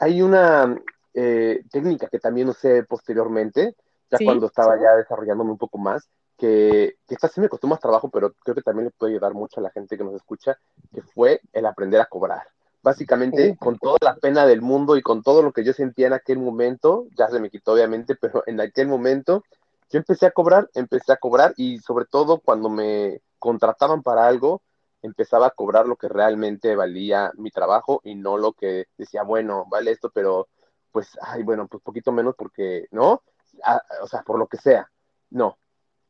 Hay 0.01 0.21
una 0.21 0.77
eh, 1.13 1.63
técnica 1.71 2.09
que 2.09 2.19
también 2.19 2.49
usé 2.49 2.83
posteriormente, 2.83 3.77
ya 4.11 4.17
cuando 4.25 4.47
estaba 4.47 4.75
ya 4.75 4.97
desarrollándome 4.97 5.51
un 5.51 5.57
poco 5.57 5.77
más, 5.77 6.09
que, 6.43 6.97
esta 7.07 7.29
sí 7.29 7.39
me 7.39 7.47
costó 7.47 7.67
más 7.67 7.79
trabajo, 7.79 8.09
pero 8.09 8.33
creo 8.43 8.53
que 8.53 8.61
también 8.61 8.85
le 8.85 8.91
puede 8.91 9.13
ayudar 9.13 9.33
mucho 9.33 9.61
a 9.61 9.63
la 9.63 9.69
gente 9.69 9.97
que 9.97 10.03
nos 10.03 10.13
escucha, 10.13 10.57
que 10.93 11.01
fue 11.01 11.39
el 11.53 11.65
aprender 11.65 12.01
a 12.01 12.05
cobrar. 12.05 12.43
Básicamente, 12.81 13.55
con 13.57 13.77
toda 13.77 13.97
la 14.01 14.17
pena 14.17 14.45
del 14.45 14.61
mundo 14.61 14.97
y 14.97 15.01
con 15.01 15.23
todo 15.23 15.41
lo 15.41 15.53
que 15.53 15.63
yo 15.63 15.71
sentía 15.71 16.07
en 16.07 16.13
aquel 16.13 16.39
momento, 16.39 17.05
ya 17.15 17.29
se 17.29 17.39
me 17.39 17.49
quitó 17.49 17.71
obviamente, 17.71 18.15
pero 18.21 18.43
en 18.45 18.59
aquel 18.59 18.89
momento 18.89 19.45
yo 19.89 19.99
empecé 19.99 20.25
a 20.25 20.31
cobrar, 20.31 20.69
empecé 20.73 21.13
a 21.13 21.17
cobrar 21.17 21.53
y 21.55 21.77
sobre 21.79 22.03
todo 22.05 22.39
cuando 22.39 22.69
me 22.69 23.21
contrataban 23.39 24.03
para 24.03 24.27
algo, 24.27 24.61
empezaba 25.01 25.47
a 25.47 25.51
cobrar 25.51 25.87
lo 25.87 25.95
que 25.95 26.09
realmente 26.09 26.75
valía 26.75 27.31
mi 27.35 27.51
trabajo 27.51 28.01
y 28.03 28.15
no 28.15 28.37
lo 28.37 28.51
que 28.51 28.87
decía, 28.97 29.23
bueno, 29.23 29.65
vale 29.69 29.91
esto, 29.91 30.11
pero 30.13 30.49
pues, 30.91 31.17
ay, 31.21 31.43
bueno, 31.43 31.67
pues 31.67 31.81
poquito 31.81 32.11
menos 32.11 32.35
porque, 32.37 32.87
¿no? 32.91 33.21
Ah, 33.63 33.81
o 34.01 34.07
sea, 34.07 34.23
por 34.23 34.37
lo 34.37 34.47
que 34.47 34.57
sea. 34.57 34.89
No, 35.29 35.57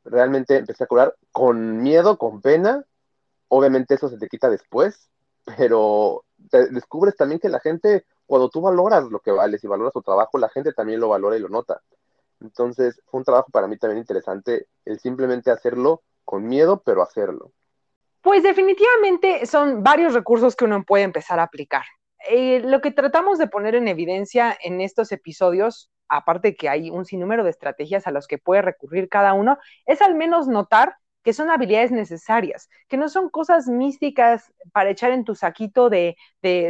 realmente 0.03 0.57
empecé 0.57 0.83
a 0.83 0.87
cobrar 0.87 1.15
con 1.31 1.81
miedo, 1.81 2.17
con 2.17 2.41
pena. 2.41 2.85
Obviamente 3.47 3.95
eso 3.95 4.09
se 4.09 4.17
te 4.17 4.27
quita 4.27 4.49
después, 4.49 5.09
pero 5.57 6.23
descubres 6.71 7.15
también 7.15 7.39
que 7.39 7.49
la 7.49 7.59
gente, 7.59 8.05
cuando 8.25 8.49
tú 8.49 8.61
valoras 8.61 9.05
lo 9.05 9.19
que 9.19 9.31
vales 9.31 9.63
y 9.63 9.67
valoras 9.67 9.93
tu 9.93 10.01
trabajo, 10.01 10.37
la 10.37 10.49
gente 10.49 10.73
también 10.73 10.99
lo 10.99 11.09
valora 11.09 11.37
y 11.37 11.39
lo 11.39 11.49
nota. 11.49 11.81
Entonces 12.41 13.01
fue 13.05 13.19
un 13.19 13.25
trabajo 13.25 13.49
para 13.51 13.67
mí 13.67 13.77
también 13.77 13.99
interesante 13.99 14.67
el 14.85 14.99
simplemente 14.99 15.51
hacerlo 15.51 16.01
con 16.25 16.47
miedo, 16.47 16.81
pero 16.85 17.01
hacerlo. 17.01 17.51
Pues 18.21 18.43
definitivamente 18.43 19.45
son 19.45 19.83
varios 19.83 20.13
recursos 20.13 20.55
que 20.55 20.65
uno 20.65 20.83
puede 20.83 21.03
empezar 21.03 21.39
a 21.39 21.43
aplicar. 21.43 21.83
Eh, 22.29 22.61
lo 22.61 22.81
que 22.81 22.91
tratamos 22.91 23.37
de 23.37 23.47
poner 23.47 23.75
en 23.75 23.87
evidencia 23.87 24.57
en 24.61 24.79
estos 24.79 25.11
episodios 25.11 25.89
aparte 26.09 26.55
que 26.55 26.69
hay 26.69 26.89
un 26.89 27.05
sinnúmero 27.05 27.43
de 27.43 27.49
estrategias 27.49 28.07
a 28.07 28.11
las 28.11 28.27
que 28.27 28.37
puede 28.37 28.61
recurrir 28.61 29.09
cada 29.09 29.33
uno, 29.33 29.57
es 29.85 30.01
al 30.01 30.15
menos 30.15 30.47
notar 30.47 30.97
que 31.23 31.33
son 31.33 31.49
habilidades 31.49 31.91
necesarias, 31.91 32.69
que 32.87 32.97
no 32.97 33.09
son 33.09 33.29
cosas 33.29 33.67
místicas 33.67 34.53
para 34.73 34.89
echar 34.89 35.11
en 35.11 35.23
tu 35.23 35.35
saquito 35.35 35.89
de, 35.89 36.17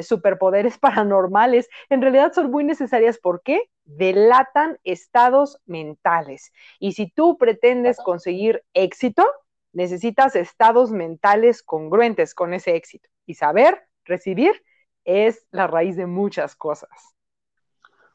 superpoderes 0.04 0.78
paranormales, 0.80 1.70
en 1.90 2.02
realidad 2.02 2.32
son 2.34 2.52
muy 2.52 2.64
necesarias 2.64 3.20
porque 3.22 3.70
delatan 3.84 4.78
estados 4.84 5.60
mentales. 5.66 6.52
Y 6.80 6.94
si 6.94 7.10
tú 7.10 7.38
pretendes 7.38 7.98
conseguir 7.98 8.64
éxito, 8.74 9.26
necesitas 9.74 10.36
estados 10.36 10.92
mentales 10.92 11.64
congruentes 11.64 12.36
con 12.36 12.54
ese 12.54 12.76
éxito. 12.76 13.10
Y 13.26 13.34
saber 13.34 13.88
recibir 14.06 14.64
es 15.04 15.46
la 15.52 15.68
raíz 15.68 15.98
de 15.98 16.06
muchas 16.06 16.56
cosas 16.56 17.13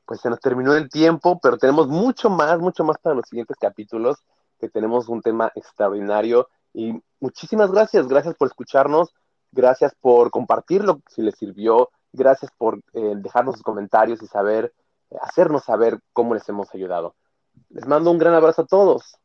pues 0.09 0.23
se 0.23 0.31
nos 0.31 0.40
terminó 0.40 0.75
el 0.75 0.88
tiempo, 0.88 1.38
pero 1.38 1.59
tenemos 1.59 1.87
mucho 1.87 2.31
más, 2.31 2.59
mucho 2.59 2.83
más 2.83 2.97
para 2.97 3.14
los 3.14 3.29
siguientes 3.29 3.59
capítulos, 3.61 4.16
que 4.59 4.71
tenemos 4.71 5.07
un 5.07 5.21
tema 5.21 5.53
extraordinario. 5.55 6.49
Y 6.73 6.94
muchísimas 7.21 7.71
gracias, 7.71 8.09
gracias 8.09 8.35
por 8.35 8.49
escucharnos, 8.49 9.14
gracias 9.53 9.94
por 10.01 10.31
compartirlo 10.31 11.03
si 11.09 11.21
les 11.21 11.35
sirvió, 11.37 11.90
gracias 12.11 12.51
por 12.57 12.81
eh, 12.94 13.12
dejarnos 13.16 13.57
sus 13.57 13.62
comentarios 13.62 14.23
y 14.23 14.27
saber, 14.27 14.73
hacernos 15.21 15.64
saber 15.64 16.01
cómo 16.14 16.33
les 16.33 16.49
hemos 16.49 16.75
ayudado. 16.75 17.14
Les 17.68 17.87
mando 17.87 18.11
un 18.11 18.16
gran 18.16 18.33
abrazo 18.33 18.62
a 18.62 18.66
todos. 18.66 19.18